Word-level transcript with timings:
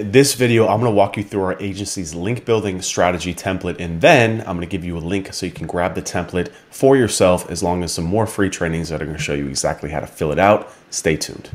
This 0.00 0.34
video, 0.34 0.66
I'm 0.66 0.80
going 0.80 0.90
to 0.90 0.96
walk 0.96 1.16
you 1.16 1.22
through 1.22 1.44
our 1.44 1.62
agency's 1.62 2.16
link 2.16 2.44
building 2.44 2.82
strategy 2.82 3.32
template, 3.32 3.78
and 3.78 4.00
then 4.00 4.40
I'm 4.40 4.56
going 4.56 4.62
to 4.62 4.66
give 4.66 4.84
you 4.84 4.98
a 4.98 4.98
link 4.98 5.32
so 5.32 5.46
you 5.46 5.52
can 5.52 5.68
grab 5.68 5.94
the 5.94 6.02
template 6.02 6.50
for 6.68 6.96
yourself, 6.96 7.48
as 7.48 7.62
long 7.62 7.84
as 7.84 7.92
some 7.92 8.04
more 8.04 8.26
free 8.26 8.50
trainings 8.50 8.88
that 8.88 9.00
are 9.00 9.04
going 9.04 9.16
to 9.16 9.22
show 9.22 9.34
you 9.34 9.46
exactly 9.46 9.90
how 9.90 10.00
to 10.00 10.08
fill 10.08 10.32
it 10.32 10.38
out. 10.40 10.68
Stay 10.90 11.16
tuned. 11.16 11.50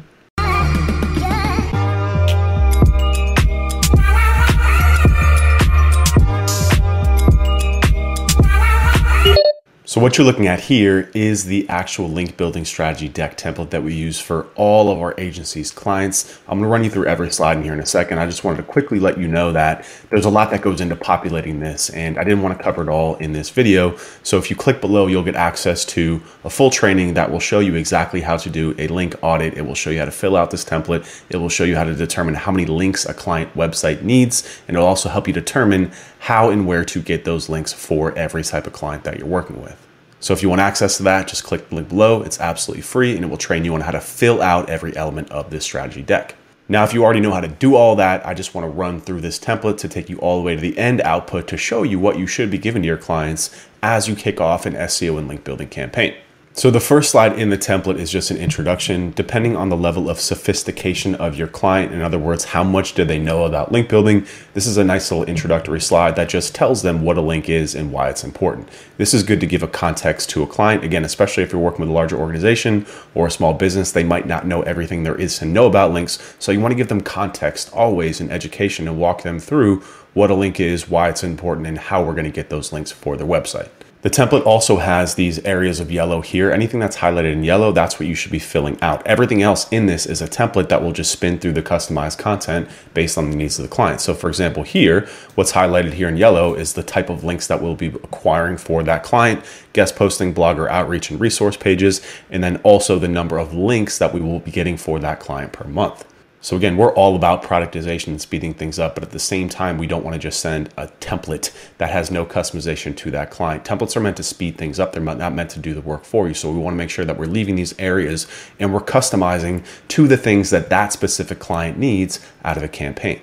So 9.89 9.99
what 9.99 10.19
you're 10.19 10.27
looking 10.27 10.45
at 10.45 10.59
here 10.59 11.09
is 11.15 11.45
the 11.45 11.67
actual 11.67 12.07
link 12.07 12.37
building 12.37 12.63
strategy 12.63 13.09
deck 13.09 13.35
template 13.39 13.71
that 13.71 13.81
we 13.81 13.95
use 13.95 14.19
for 14.19 14.45
all 14.53 14.91
of 14.91 14.99
our 14.99 15.15
agency's 15.17 15.71
clients. 15.71 16.39
I'm 16.47 16.59
gonna 16.59 16.69
run 16.69 16.83
you 16.83 16.91
through 16.91 17.07
every 17.07 17.31
slide 17.31 17.57
in 17.57 17.63
here 17.63 17.73
in 17.73 17.79
a 17.79 17.87
second. 17.87 18.19
I 18.19 18.27
just 18.27 18.43
wanted 18.43 18.57
to 18.57 18.63
quickly 18.71 18.99
let 18.99 19.17
you 19.17 19.27
know 19.27 19.51
that 19.51 19.87
there's 20.11 20.25
a 20.25 20.29
lot 20.29 20.51
that 20.51 20.61
goes 20.61 20.79
into 20.79 20.95
populating 20.95 21.59
this 21.59 21.89
and 21.89 22.19
I 22.19 22.23
didn't 22.23 22.43
want 22.43 22.55
to 22.55 22.63
cover 22.63 22.83
it 22.83 22.87
all 22.87 23.15
in 23.15 23.33
this 23.33 23.49
video. 23.49 23.97
So 24.21 24.37
if 24.37 24.51
you 24.51 24.55
click 24.55 24.79
below, 24.79 25.07
you'll 25.07 25.23
get 25.23 25.35
access 25.35 25.83
to 25.85 26.21
a 26.43 26.51
full 26.51 26.69
training 26.69 27.15
that 27.15 27.31
will 27.31 27.39
show 27.39 27.59
you 27.59 27.73
exactly 27.73 28.21
how 28.21 28.37
to 28.37 28.47
do 28.47 28.75
a 28.77 28.87
link 28.89 29.15
audit. 29.23 29.57
It 29.57 29.63
will 29.63 29.73
show 29.73 29.89
you 29.89 29.97
how 29.97 30.05
to 30.05 30.11
fill 30.11 30.35
out 30.35 30.51
this 30.51 30.63
template. 30.63 31.23
It 31.31 31.37
will 31.37 31.49
show 31.49 31.63
you 31.63 31.75
how 31.75 31.85
to 31.85 31.95
determine 31.95 32.35
how 32.35 32.51
many 32.51 32.67
links 32.67 33.07
a 33.07 33.13
client 33.15 33.55
website 33.55 34.03
needs. 34.03 34.61
And 34.67 34.77
it'll 34.77 34.87
also 34.87 35.09
help 35.09 35.27
you 35.27 35.33
determine 35.33 35.91
how 36.19 36.51
and 36.51 36.67
where 36.67 36.85
to 36.85 37.01
get 37.01 37.25
those 37.25 37.49
links 37.49 37.73
for 37.73 38.15
every 38.15 38.43
type 38.43 38.67
of 38.67 38.73
client 38.73 39.03
that 39.05 39.17
you're 39.17 39.25
working 39.25 39.59
with. 39.63 39.88
So 40.19 40.33
if 40.33 40.41
you 40.41 40.49
want 40.49 40.61
access 40.61 40.97
to 40.97 41.03
that, 41.03 41.27
just 41.27 41.43
click 41.43 41.69
the 41.69 41.75
link 41.75 41.89
below. 41.89 42.21
It's 42.21 42.39
absolutely 42.39 42.81
free 42.81 43.15
and 43.15 43.23
it 43.23 43.27
will 43.27 43.37
train 43.37 43.63
you 43.63 43.73
on 43.73 43.81
how 43.81 43.91
to 43.91 44.01
fill 44.01 44.41
out 44.41 44.69
every 44.69 44.95
element 44.95 45.31
of 45.31 45.49
this 45.49 45.63
strategy 45.63 46.01
deck. 46.01 46.35
Now, 46.71 46.83
if 46.83 46.93
you 46.93 47.03
already 47.03 47.19
know 47.19 47.31
how 47.31 47.41
to 47.41 47.47
do 47.47 47.75
all 47.75 47.95
that, 47.95 48.23
I 48.27 48.35
just 48.35 48.53
want 48.53 48.65
to 48.65 48.69
run 48.69 49.01
through 49.01 49.21
this 49.21 49.39
template 49.39 49.77
to 49.79 49.89
take 49.89 50.07
you 50.07 50.17
all 50.19 50.37
the 50.37 50.43
way 50.43 50.55
to 50.55 50.61
the 50.61 50.77
end 50.77 51.01
output 51.01 51.47
to 51.47 51.57
show 51.57 51.81
you 51.81 51.99
what 51.99 52.19
you 52.19 52.27
should 52.27 52.51
be 52.51 52.59
giving 52.59 52.83
to 52.83 52.87
your 52.87 52.97
clients 52.97 53.49
as 53.81 54.07
you 54.07 54.15
kick 54.15 54.39
off 54.39 54.67
an 54.67 54.73
SEO 54.73 55.17
and 55.17 55.27
link 55.27 55.43
building 55.43 55.69
campaign. 55.69 56.15
So 56.59 56.69
the 56.69 56.81
first 56.81 57.11
slide 57.11 57.39
in 57.39 57.51
the 57.51 57.57
template 57.57 57.99
is 57.99 58.11
just 58.11 58.31
an 58.31 58.35
introduction, 58.35 59.11
depending 59.11 59.55
on 59.55 59.69
the 59.69 59.77
level 59.77 60.09
of 60.09 60.19
sophistication 60.19 61.15
of 61.15 61.37
your 61.37 61.47
client. 61.47 61.93
In 61.93 62.01
other 62.01 62.19
words, 62.19 62.43
how 62.43 62.65
much 62.65 62.95
do 62.95 63.05
they 63.05 63.17
know 63.17 63.45
about 63.45 63.71
link 63.71 63.87
building? 63.87 64.27
This 64.55 64.67
is 64.67 64.75
a 64.75 64.83
nice 64.83 65.09
little 65.09 65.23
introductory 65.23 65.79
slide 65.79 66.17
that 66.17 66.27
just 66.27 66.53
tells 66.53 66.81
them 66.81 67.01
what 67.01 67.17
a 67.17 67.21
link 67.21 67.47
is 67.47 67.75
and 67.75 67.93
why 67.93 68.09
it's 68.09 68.25
important. 68.25 68.67
This 68.97 69.13
is 69.13 69.23
good 69.23 69.39
to 69.39 69.47
give 69.47 69.63
a 69.63 69.69
context 69.69 70.31
to 70.31 70.43
a 70.43 70.47
client. 70.47 70.83
Again, 70.83 71.05
especially 71.05 71.43
if 71.43 71.53
you're 71.53 71.61
working 71.61 71.79
with 71.79 71.91
a 71.91 71.93
larger 71.93 72.17
organization 72.17 72.85
or 73.15 73.27
a 73.27 73.31
small 73.31 73.53
business, 73.53 73.93
they 73.93 74.03
might 74.03 74.27
not 74.27 74.45
know 74.45 74.61
everything 74.63 75.03
there 75.03 75.15
is 75.15 75.39
to 75.39 75.45
know 75.45 75.65
about 75.65 75.93
links. 75.93 76.35
So 76.39 76.51
you 76.51 76.59
want 76.59 76.73
to 76.73 76.77
give 76.77 76.89
them 76.89 76.99
context 76.99 77.71
always 77.71 78.19
in 78.19 78.31
education 78.31 78.85
and 78.85 78.99
walk 78.99 79.23
them 79.23 79.39
through 79.39 79.79
what 80.13 80.29
a 80.29 80.35
link 80.35 80.59
is, 80.59 80.89
why 80.89 81.07
it's 81.07 81.23
important, 81.23 81.67
and 81.67 81.77
how 81.77 82.03
we're 82.03 82.15
going 82.15 82.25
to 82.25 82.31
get 82.31 82.49
those 82.49 82.73
links 82.73 82.91
for 82.91 83.15
their 83.15 83.25
website. 83.25 83.69
The 84.01 84.09
template 84.09 84.45
also 84.45 84.77
has 84.77 85.15
these 85.15 85.39
areas 85.39 85.81
of 85.81 85.91
yellow 85.91 86.21
here. 86.21 86.51
Anything 86.51 86.79
that's 86.79 86.95
highlighted 86.99 87.33
in 87.33 87.43
yellow, 87.43 87.73
that's 87.73 87.99
what 87.99 88.07
you 88.07 88.15
should 88.15 88.31
be 88.31 88.39
filling 88.39 88.81
out. 88.81 89.05
Everything 89.05 89.41
else 89.41 89.67
in 89.73 89.87
this 89.87 90.05
is 90.05 90.21
a 90.21 90.27
template 90.27 90.69
that 90.69 90.81
will 90.81 90.93
just 90.93 91.11
spin 91.11 91.37
through 91.37 91.51
the 91.51 91.61
customized 91.61 92.17
content 92.17 92.69
based 92.93 93.17
on 93.17 93.29
the 93.29 93.35
needs 93.35 93.59
of 93.59 93.63
the 93.63 93.75
client. 93.75 93.99
So 93.99 94.13
for 94.13 94.29
example, 94.29 94.63
here, 94.63 95.09
what's 95.35 95.51
highlighted 95.51 95.91
here 95.91 96.07
in 96.07 96.15
yellow 96.15 96.53
is 96.53 96.71
the 96.71 96.83
type 96.83 97.09
of 97.09 97.25
links 97.25 97.47
that 97.47 97.61
we'll 97.61 97.75
be 97.75 97.87
acquiring 97.87 98.55
for 98.55 98.83
that 98.83 99.03
client, 99.03 99.43
guest 99.73 99.97
posting, 99.97 100.33
blogger 100.33 100.69
outreach, 100.69 101.11
and 101.11 101.19
resource 101.19 101.57
pages, 101.57 102.01
and 102.29 102.41
then 102.41 102.55
also 102.63 102.99
the 102.99 103.09
number 103.09 103.37
of 103.37 103.53
links 103.53 103.97
that 103.97 104.13
we 104.13 104.21
will 104.21 104.39
be 104.39 104.51
getting 104.51 104.77
for 104.77 104.99
that 104.99 105.19
client 105.19 105.51
per 105.51 105.67
month. 105.67 106.05
So 106.41 106.55
again, 106.55 106.77
we're 106.77 106.93
all 106.93 107.17
about 107.17 107.43
productization 107.43 108.07
and 108.07 108.21
speeding 108.21 108.53
things 108.53 108.79
up, 108.79 108.95
but 108.95 109.03
at 109.03 109.11
the 109.11 109.19
same 109.19 109.49
time, 109.49 109.77
we 109.77 109.87
don't 109.87 110.05
want 110.05 110.13
to 110.13 110.19
just 110.19 110.39
send 110.39 110.69
a 110.77 110.87
template 111.01 111.51
that 111.79 111.89
has 111.89 112.09
no 112.09 112.25
customization 112.25 112.95
to 112.95 113.11
that 113.11 113.29
client. 113.29 113.65
Templates 113.65 113.97
are 113.97 113.99
meant 113.99 114.15
to 114.17 114.23
speed 114.23 114.57
things 114.57 114.79
up. 114.79 114.93
They're 114.93 115.03
not 115.03 115.33
meant 115.33 115.49
to 115.51 115.59
do 115.59 115.73
the 115.73 115.81
work 115.81 116.05
for 116.05 116.29
you. 116.29 116.33
So 116.33 116.49
we 116.49 116.59
want 116.59 116.75
to 116.75 116.77
make 116.77 116.89
sure 116.89 117.03
that 117.03 117.17
we're 117.17 117.25
leaving 117.25 117.55
these 117.55 117.77
areas 117.77 118.25
and 118.57 118.73
we're 118.73 118.79
customizing 118.79 119.65
to 119.89 120.07
the 120.07 120.15
things 120.15 120.49
that 120.51 120.69
that 120.69 120.93
specific 120.93 121.39
client 121.39 121.77
needs 121.77 122.25
out 122.45 122.55
of 122.55 122.63
a 122.63 122.69
campaign. 122.69 123.19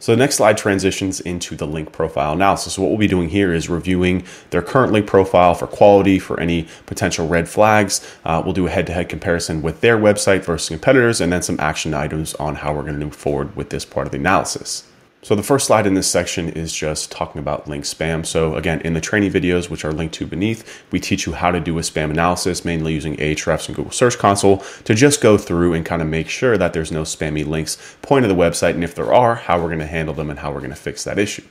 So 0.00 0.12
the 0.12 0.18
next 0.18 0.36
slide 0.36 0.56
transitions 0.56 1.20
into 1.20 1.56
the 1.56 1.66
link 1.66 1.90
profile 1.90 2.32
analysis. 2.32 2.74
So 2.74 2.82
what 2.82 2.88
we'll 2.88 2.98
be 2.98 3.08
doing 3.08 3.28
here 3.28 3.52
is 3.52 3.68
reviewing 3.68 4.24
their 4.50 4.62
current 4.62 4.92
link 4.92 5.06
profile 5.06 5.54
for 5.54 5.66
quality, 5.66 6.20
for 6.20 6.38
any 6.38 6.68
potential 6.86 7.26
red 7.26 7.48
flags. 7.48 8.06
Uh, 8.24 8.40
we'll 8.44 8.54
do 8.54 8.66
a 8.68 8.70
head-to-head 8.70 9.08
comparison 9.08 9.60
with 9.60 9.80
their 9.80 9.98
website 9.98 10.44
versus 10.44 10.68
competitors, 10.68 11.20
and 11.20 11.32
then 11.32 11.42
some 11.42 11.58
action 11.58 11.94
items 11.94 12.34
on 12.36 12.56
how 12.56 12.72
we're 12.72 12.82
going 12.82 12.98
to 12.98 13.04
move 13.04 13.16
forward 13.16 13.56
with 13.56 13.70
this 13.70 13.84
part 13.84 14.06
of 14.06 14.12
the 14.12 14.18
analysis. 14.18 14.84
So 15.20 15.34
the 15.34 15.42
first 15.42 15.66
slide 15.66 15.84
in 15.84 15.94
this 15.94 16.08
section 16.08 16.48
is 16.48 16.72
just 16.72 17.10
talking 17.10 17.40
about 17.40 17.66
link 17.66 17.84
spam. 17.84 18.24
So 18.24 18.54
again, 18.54 18.80
in 18.82 18.94
the 18.94 19.00
training 19.00 19.32
videos, 19.32 19.68
which 19.68 19.84
are 19.84 19.92
linked 19.92 20.14
to 20.14 20.26
beneath, 20.26 20.82
we 20.92 21.00
teach 21.00 21.26
you 21.26 21.32
how 21.32 21.50
to 21.50 21.58
do 21.58 21.76
a 21.78 21.80
spam 21.80 22.10
analysis, 22.10 22.64
mainly 22.64 22.94
using 22.94 23.16
Ahrefs 23.16 23.66
and 23.66 23.74
Google 23.74 23.90
Search 23.90 24.16
Console 24.16 24.58
to 24.84 24.94
just 24.94 25.20
go 25.20 25.36
through 25.36 25.74
and 25.74 25.84
kind 25.84 26.02
of 26.02 26.08
make 26.08 26.28
sure 26.28 26.56
that 26.56 26.72
there's 26.72 26.92
no 26.92 27.02
spammy 27.02 27.44
links 27.44 27.96
point 28.00 28.22
to 28.22 28.28
the 28.28 28.34
website. 28.34 28.74
And 28.74 28.84
if 28.84 28.94
there 28.94 29.12
are, 29.12 29.34
how 29.34 29.58
we're 29.58 29.66
going 29.66 29.80
to 29.80 29.86
handle 29.86 30.14
them 30.14 30.30
and 30.30 30.38
how 30.38 30.52
we're 30.52 30.60
going 30.60 30.70
to 30.70 30.76
fix 30.76 31.02
that 31.02 31.18
issue. 31.18 31.42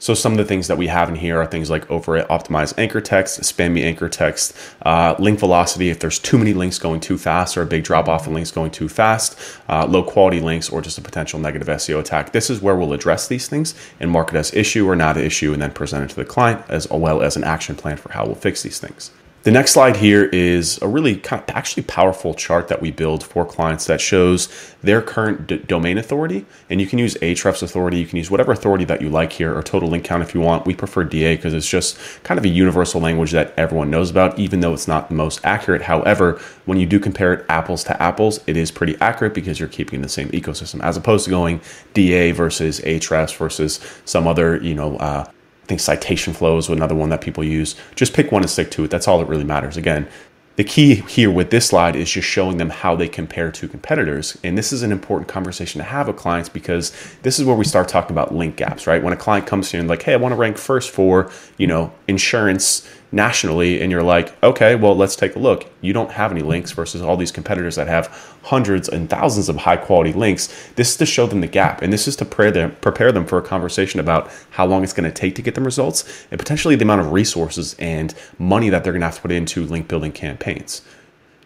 So 0.00 0.14
some 0.14 0.32
of 0.32 0.38
the 0.38 0.44
things 0.44 0.68
that 0.68 0.78
we 0.78 0.86
have 0.86 1.08
in 1.08 1.16
here 1.16 1.40
are 1.40 1.46
things 1.46 1.70
like 1.70 1.90
over 1.90 2.22
optimized 2.24 2.74
anchor 2.78 3.00
text, 3.00 3.40
spammy 3.40 3.82
anchor 3.82 4.08
text, 4.08 4.56
uh, 4.82 5.16
link 5.18 5.40
velocity. 5.40 5.90
If 5.90 5.98
there's 5.98 6.18
too 6.18 6.38
many 6.38 6.54
links 6.54 6.78
going 6.78 7.00
too 7.00 7.18
fast 7.18 7.56
or 7.56 7.62
a 7.62 7.66
big 7.66 7.82
drop 7.82 8.08
off 8.08 8.26
in 8.26 8.32
links 8.32 8.50
going 8.52 8.70
too 8.70 8.88
fast, 8.88 9.38
uh, 9.68 9.86
low 9.86 10.04
quality 10.04 10.40
links, 10.40 10.68
or 10.68 10.80
just 10.80 10.98
a 10.98 11.02
potential 11.02 11.40
negative 11.40 11.68
SEO 11.68 11.98
attack. 11.98 12.32
This 12.32 12.48
is 12.48 12.62
where 12.62 12.76
we'll 12.76 12.92
address 12.92 13.26
these 13.26 13.48
things 13.48 13.74
and 13.98 14.10
mark 14.10 14.32
it 14.32 14.36
as 14.36 14.54
issue 14.54 14.88
or 14.88 14.94
not 14.94 15.16
an 15.16 15.24
issue, 15.24 15.52
and 15.52 15.60
then 15.60 15.72
present 15.72 16.04
it 16.04 16.10
to 16.10 16.16
the 16.16 16.24
client 16.24 16.62
as 16.68 16.88
well 16.88 17.20
as 17.20 17.36
an 17.36 17.44
action 17.44 17.74
plan 17.74 17.96
for 17.96 18.12
how 18.12 18.24
we'll 18.24 18.34
fix 18.34 18.62
these 18.62 18.78
things. 18.78 19.10
The 19.48 19.52
next 19.52 19.72
slide 19.72 19.96
here 19.96 20.24
is 20.24 20.78
a 20.82 20.86
really 20.86 21.16
kind 21.16 21.42
of 21.42 21.56
actually 21.56 21.84
powerful 21.84 22.34
chart 22.34 22.68
that 22.68 22.82
we 22.82 22.90
build 22.90 23.24
for 23.24 23.46
clients 23.46 23.86
that 23.86 23.98
shows 23.98 24.74
their 24.82 25.00
current 25.00 25.46
d- 25.46 25.56
domain 25.56 25.96
authority. 25.96 26.44
And 26.68 26.82
you 26.82 26.86
can 26.86 26.98
use 26.98 27.14
Ahrefs 27.22 27.62
authority, 27.62 27.98
you 27.98 28.06
can 28.06 28.18
use 28.18 28.30
whatever 28.30 28.52
authority 28.52 28.84
that 28.84 29.00
you 29.00 29.08
like 29.08 29.32
here, 29.32 29.56
or 29.56 29.62
total 29.62 29.88
link 29.88 30.04
count 30.04 30.22
if 30.22 30.34
you 30.34 30.42
want. 30.42 30.66
We 30.66 30.74
prefer 30.74 31.02
DA 31.02 31.36
because 31.36 31.54
it's 31.54 31.66
just 31.66 31.98
kind 32.24 32.36
of 32.36 32.44
a 32.44 32.48
universal 32.48 33.00
language 33.00 33.30
that 33.32 33.54
everyone 33.56 33.88
knows 33.88 34.10
about, 34.10 34.38
even 34.38 34.60
though 34.60 34.74
it's 34.74 34.86
not 34.86 35.08
the 35.08 35.14
most 35.14 35.40
accurate. 35.44 35.80
However, 35.80 36.38
when 36.66 36.78
you 36.78 36.84
do 36.84 37.00
compare 37.00 37.32
it 37.32 37.46
apples 37.48 37.84
to 37.84 38.02
apples, 38.02 38.40
it 38.46 38.58
is 38.58 38.70
pretty 38.70 39.00
accurate 39.00 39.32
because 39.32 39.58
you're 39.58 39.70
keeping 39.70 40.02
the 40.02 40.10
same 40.10 40.28
ecosystem, 40.28 40.82
as 40.82 40.98
opposed 40.98 41.24
to 41.24 41.30
going 41.30 41.62
DA 41.94 42.32
versus 42.32 42.80
Ahrefs 42.80 43.34
versus 43.34 43.80
some 44.04 44.26
other, 44.26 44.62
you 44.62 44.74
know, 44.74 44.98
uh, 44.98 45.24
think 45.68 45.80
citation 45.80 46.32
flow 46.32 46.56
is 46.56 46.68
another 46.68 46.94
one 46.94 47.10
that 47.10 47.20
people 47.20 47.44
use. 47.44 47.76
Just 47.94 48.14
pick 48.14 48.32
one 48.32 48.42
and 48.42 48.50
stick 48.50 48.70
to 48.72 48.84
it. 48.84 48.90
That's 48.90 49.06
all 49.06 49.18
that 49.18 49.26
really 49.26 49.44
matters. 49.44 49.76
Again, 49.76 50.08
the 50.56 50.64
key 50.64 50.96
here 50.96 51.30
with 51.30 51.50
this 51.50 51.68
slide 51.68 51.94
is 51.94 52.10
just 52.10 52.26
showing 52.26 52.56
them 52.56 52.70
how 52.70 52.96
they 52.96 53.06
compare 53.06 53.52
to 53.52 53.68
competitors. 53.68 54.36
And 54.42 54.58
this 54.58 54.72
is 54.72 54.82
an 54.82 54.90
important 54.90 55.28
conversation 55.28 55.78
to 55.78 55.84
have 55.84 56.08
with 56.08 56.16
clients 56.16 56.48
because 56.48 56.90
this 57.22 57.38
is 57.38 57.44
where 57.44 57.54
we 57.54 57.64
start 57.64 57.86
talking 57.86 58.10
about 58.10 58.34
link 58.34 58.56
gaps, 58.56 58.84
right? 58.88 59.00
When 59.00 59.12
a 59.12 59.16
client 59.16 59.46
comes 59.46 59.70
to 59.70 59.76
you 59.76 59.82
and 59.82 59.88
like, 59.88 60.02
hey, 60.02 60.14
I 60.14 60.16
want 60.16 60.32
to 60.32 60.36
rank 60.36 60.58
first 60.58 60.90
for, 60.90 61.30
you 61.58 61.68
know, 61.68 61.92
insurance 62.08 62.88
nationally 63.10 63.80
and 63.80 63.90
you're 63.90 64.02
like, 64.02 64.40
okay, 64.42 64.74
well, 64.74 64.94
let's 64.94 65.16
take 65.16 65.34
a 65.34 65.38
look. 65.38 65.66
You 65.80 65.92
don't 65.92 66.10
have 66.10 66.30
any 66.30 66.42
links 66.42 66.72
versus 66.72 67.00
all 67.00 67.16
these 67.16 67.32
competitors 67.32 67.76
that 67.76 67.88
have 67.88 68.08
hundreds 68.42 68.88
and 68.88 69.08
thousands 69.08 69.48
of 69.48 69.56
high 69.56 69.76
quality 69.76 70.12
links. 70.12 70.48
This 70.76 70.90
is 70.90 70.96
to 70.98 71.06
show 71.06 71.26
them 71.26 71.40
the 71.40 71.46
gap, 71.46 71.82
and 71.82 71.92
this 71.92 72.06
is 72.06 72.16
to 72.16 72.24
prepare 72.24 72.50
them, 72.50 72.76
prepare 72.80 73.12
them 73.12 73.26
for 73.26 73.38
a 73.38 73.42
conversation 73.42 74.00
about 74.00 74.30
how 74.50 74.66
long 74.66 74.82
it's 74.82 74.92
going 74.92 75.10
to 75.10 75.14
take 75.14 75.34
to 75.36 75.42
get 75.42 75.54
them 75.54 75.64
results 75.64 76.26
and 76.30 76.38
potentially 76.38 76.76
the 76.76 76.84
amount 76.84 77.00
of 77.00 77.12
resources 77.12 77.74
and 77.78 78.14
money 78.38 78.68
that 78.68 78.84
they're 78.84 78.92
going 78.92 79.00
to 79.00 79.06
have 79.06 79.16
to 79.16 79.22
put 79.22 79.32
into 79.32 79.64
link 79.64 79.88
building 79.88 80.12
campaigns. 80.12 80.82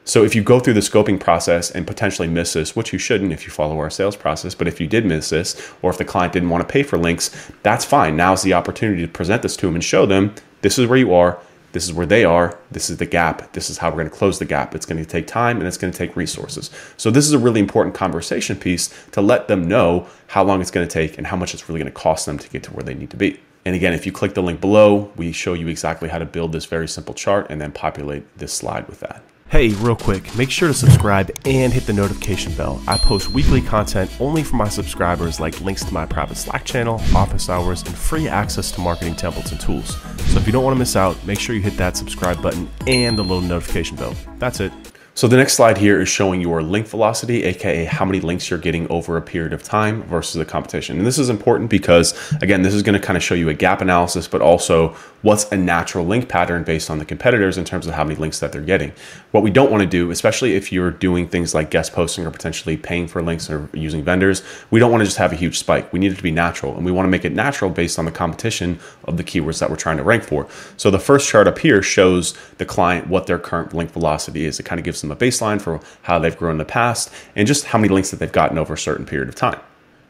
So 0.04 0.24
if 0.24 0.34
you 0.34 0.42
go 0.42 0.58
through 0.58 0.74
the 0.74 0.80
scoping 0.80 1.20
process 1.20 1.70
and 1.70 1.86
potentially 1.86 2.26
miss 2.26 2.54
this, 2.54 2.74
which 2.74 2.92
you 2.92 2.98
shouldn't 2.98 3.32
if 3.32 3.44
you 3.44 3.52
follow 3.52 3.78
our 3.78 3.90
sales 3.90 4.16
process, 4.16 4.52
but 4.52 4.66
if 4.66 4.80
you 4.80 4.88
did 4.88 5.06
miss 5.06 5.30
this, 5.30 5.72
or 5.80 5.90
if 5.90 5.98
the 5.98 6.04
client 6.04 6.32
didn't 6.32 6.50
want 6.50 6.66
to 6.66 6.72
pay 6.72 6.82
for 6.82 6.98
links, 6.98 7.52
that's 7.62 7.84
fine. 7.84 8.16
Now's 8.16 8.42
the 8.42 8.52
opportunity 8.52 9.02
to 9.02 9.08
present 9.08 9.42
this 9.42 9.56
to 9.58 9.66
them 9.66 9.76
and 9.76 9.84
show 9.84 10.04
them 10.04 10.34
this 10.62 10.78
is 10.78 10.86
where 10.86 10.98
you 10.98 11.14
are 11.14 11.38
this 11.72 11.84
is 11.84 11.92
where 11.92 12.06
they 12.06 12.24
are. 12.24 12.58
This 12.70 12.90
is 12.90 12.98
the 12.98 13.06
gap. 13.06 13.52
This 13.52 13.70
is 13.70 13.78
how 13.78 13.88
we're 13.90 13.96
going 13.96 14.10
to 14.10 14.16
close 14.16 14.38
the 14.38 14.44
gap. 14.44 14.74
It's 14.74 14.86
going 14.86 15.02
to 15.02 15.08
take 15.08 15.26
time 15.26 15.58
and 15.58 15.66
it's 15.66 15.76
going 15.76 15.92
to 15.92 15.98
take 15.98 16.16
resources. 16.16 16.70
So, 16.96 17.10
this 17.10 17.26
is 17.26 17.32
a 17.32 17.38
really 17.38 17.60
important 17.60 17.94
conversation 17.94 18.56
piece 18.56 18.88
to 19.12 19.20
let 19.20 19.48
them 19.48 19.66
know 19.66 20.06
how 20.28 20.44
long 20.44 20.60
it's 20.60 20.70
going 20.70 20.86
to 20.86 20.92
take 20.92 21.18
and 21.18 21.26
how 21.26 21.36
much 21.36 21.54
it's 21.54 21.68
really 21.68 21.80
going 21.80 21.92
to 21.92 21.98
cost 21.98 22.26
them 22.26 22.38
to 22.38 22.48
get 22.48 22.62
to 22.64 22.72
where 22.72 22.84
they 22.84 22.94
need 22.94 23.10
to 23.10 23.16
be. 23.16 23.40
And 23.64 23.74
again, 23.74 23.92
if 23.92 24.06
you 24.06 24.12
click 24.12 24.34
the 24.34 24.42
link 24.42 24.60
below, 24.60 25.12
we 25.16 25.32
show 25.32 25.54
you 25.54 25.68
exactly 25.68 26.08
how 26.08 26.18
to 26.18 26.26
build 26.26 26.52
this 26.52 26.64
very 26.64 26.88
simple 26.88 27.14
chart 27.14 27.46
and 27.48 27.60
then 27.60 27.72
populate 27.72 28.38
this 28.38 28.52
slide 28.52 28.88
with 28.88 29.00
that. 29.00 29.22
Hey, 29.52 29.68
real 29.74 29.96
quick, 29.96 30.34
make 30.34 30.50
sure 30.50 30.68
to 30.68 30.72
subscribe 30.72 31.30
and 31.44 31.74
hit 31.74 31.84
the 31.84 31.92
notification 31.92 32.54
bell. 32.54 32.82
I 32.88 32.96
post 32.96 33.32
weekly 33.32 33.60
content 33.60 34.10
only 34.18 34.42
for 34.42 34.56
my 34.56 34.66
subscribers, 34.70 35.40
like 35.40 35.60
links 35.60 35.84
to 35.84 35.92
my 35.92 36.06
private 36.06 36.38
Slack 36.38 36.64
channel, 36.64 37.02
office 37.14 37.50
hours, 37.50 37.82
and 37.82 37.94
free 37.94 38.28
access 38.28 38.72
to 38.72 38.80
marketing 38.80 39.12
templates 39.12 39.52
and 39.52 39.60
tools. 39.60 40.00
So 40.32 40.38
if 40.38 40.46
you 40.46 40.54
don't 40.54 40.64
want 40.64 40.74
to 40.74 40.78
miss 40.78 40.96
out, 40.96 41.22
make 41.26 41.38
sure 41.38 41.54
you 41.54 41.60
hit 41.60 41.76
that 41.76 41.98
subscribe 41.98 42.40
button 42.40 42.66
and 42.86 43.18
the 43.18 43.22
little 43.22 43.42
notification 43.42 43.94
bell. 43.98 44.14
That's 44.38 44.60
it. 44.60 44.72
So 45.14 45.28
the 45.28 45.36
next 45.36 45.52
slide 45.52 45.76
here 45.76 46.00
is 46.00 46.08
showing 46.08 46.40
your 46.40 46.62
link 46.62 46.86
velocity, 46.86 47.44
aka 47.44 47.84
how 47.84 48.06
many 48.06 48.20
links 48.20 48.48
you're 48.48 48.58
getting 48.58 48.88
over 48.90 49.18
a 49.18 49.20
period 49.20 49.52
of 49.52 49.62
time 49.62 50.02
versus 50.04 50.32
the 50.32 50.46
competition. 50.46 50.96
And 50.96 51.06
this 51.06 51.18
is 51.18 51.28
important 51.28 51.68
because 51.68 52.14
again, 52.40 52.62
this 52.62 52.72
is 52.72 52.82
going 52.82 52.98
to 52.98 53.06
kind 53.06 53.18
of 53.18 53.22
show 53.22 53.34
you 53.34 53.50
a 53.50 53.54
gap 53.54 53.82
analysis, 53.82 54.26
but 54.26 54.40
also 54.40 54.96
what's 55.22 55.50
a 55.50 55.56
natural 55.56 56.04
link 56.04 56.28
pattern 56.28 56.64
based 56.64 56.90
on 56.90 56.98
the 56.98 57.04
competitors 57.04 57.56
in 57.56 57.64
terms 57.64 57.86
of 57.86 57.94
how 57.94 58.04
many 58.04 58.16
links 58.16 58.40
that 58.40 58.52
they're 58.52 58.60
getting. 58.60 58.92
What 59.30 59.42
we 59.42 59.50
don't 59.50 59.70
want 59.70 59.82
to 59.82 59.88
do, 59.88 60.10
especially 60.10 60.54
if 60.54 60.70
you're 60.72 60.90
doing 60.90 61.28
things 61.28 61.54
like 61.54 61.70
guest 61.70 61.92
posting 61.92 62.26
or 62.26 62.30
potentially 62.30 62.76
paying 62.76 63.08
for 63.08 63.22
links 63.22 63.48
or 63.48 63.68
using 63.72 64.04
vendors, 64.04 64.42
we 64.70 64.80
don't 64.80 64.90
want 64.90 65.00
to 65.00 65.04
just 65.06 65.16
have 65.16 65.32
a 65.32 65.36
huge 65.36 65.58
spike. 65.58 65.92
We 65.92 65.98
need 65.98 66.12
it 66.12 66.16
to 66.16 66.22
be 66.22 66.30
natural, 66.30 66.76
and 66.76 66.84
we 66.84 66.92
want 66.92 67.06
to 67.06 67.10
make 67.10 67.24
it 67.24 67.32
natural 67.32 67.70
based 67.70 67.98
on 67.98 68.04
the 68.04 68.12
competition 68.12 68.78
of 69.04 69.16
the 69.16 69.24
keywords 69.24 69.60
that 69.60 69.70
we're 69.70 69.76
trying 69.76 69.96
to 69.96 70.02
rank 70.02 70.24
for. 70.24 70.48
So 70.76 70.90
the 70.90 70.98
first 70.98 71.28
chart 71.28 71.48
up 71.48 71.58
here 71.58 71.82
shows 71.82 72.36
the 72.58 72.64
client 72.64 73.06
what 73.08 73.26
their 73.26 73.38
current 73.38 73.72
link 73.72 73.90
velocity 73.90 74.44
is. 74.44 74.60
It 74.60 74.64
kind 74.64 74.78
of 74.78 74.84
gives 74.84 75.00
them 75.00 75.10
a 75.10 75.16
baseline 75.16 75.60
for 75.60 75.80
how 76.02 76.18
they've 76.18 76.36
grown 76.36 76.52
in 76.52 76.58
the 76.58 76.64
past 76.64 77.10
and 77.36 77.46
just 77.46 77.66
how 77.66 77.78
many 77.78 77.92
links 77.92 78.10
that 78.10 78.18
they've 78.18 78.30
gotten 78.30 78.58
over 78.58 78.74
a 78.74 78.78
certain 78.78 79.06
period 79.06 79.28
of 79.28 79.34
time. 79.34 79.60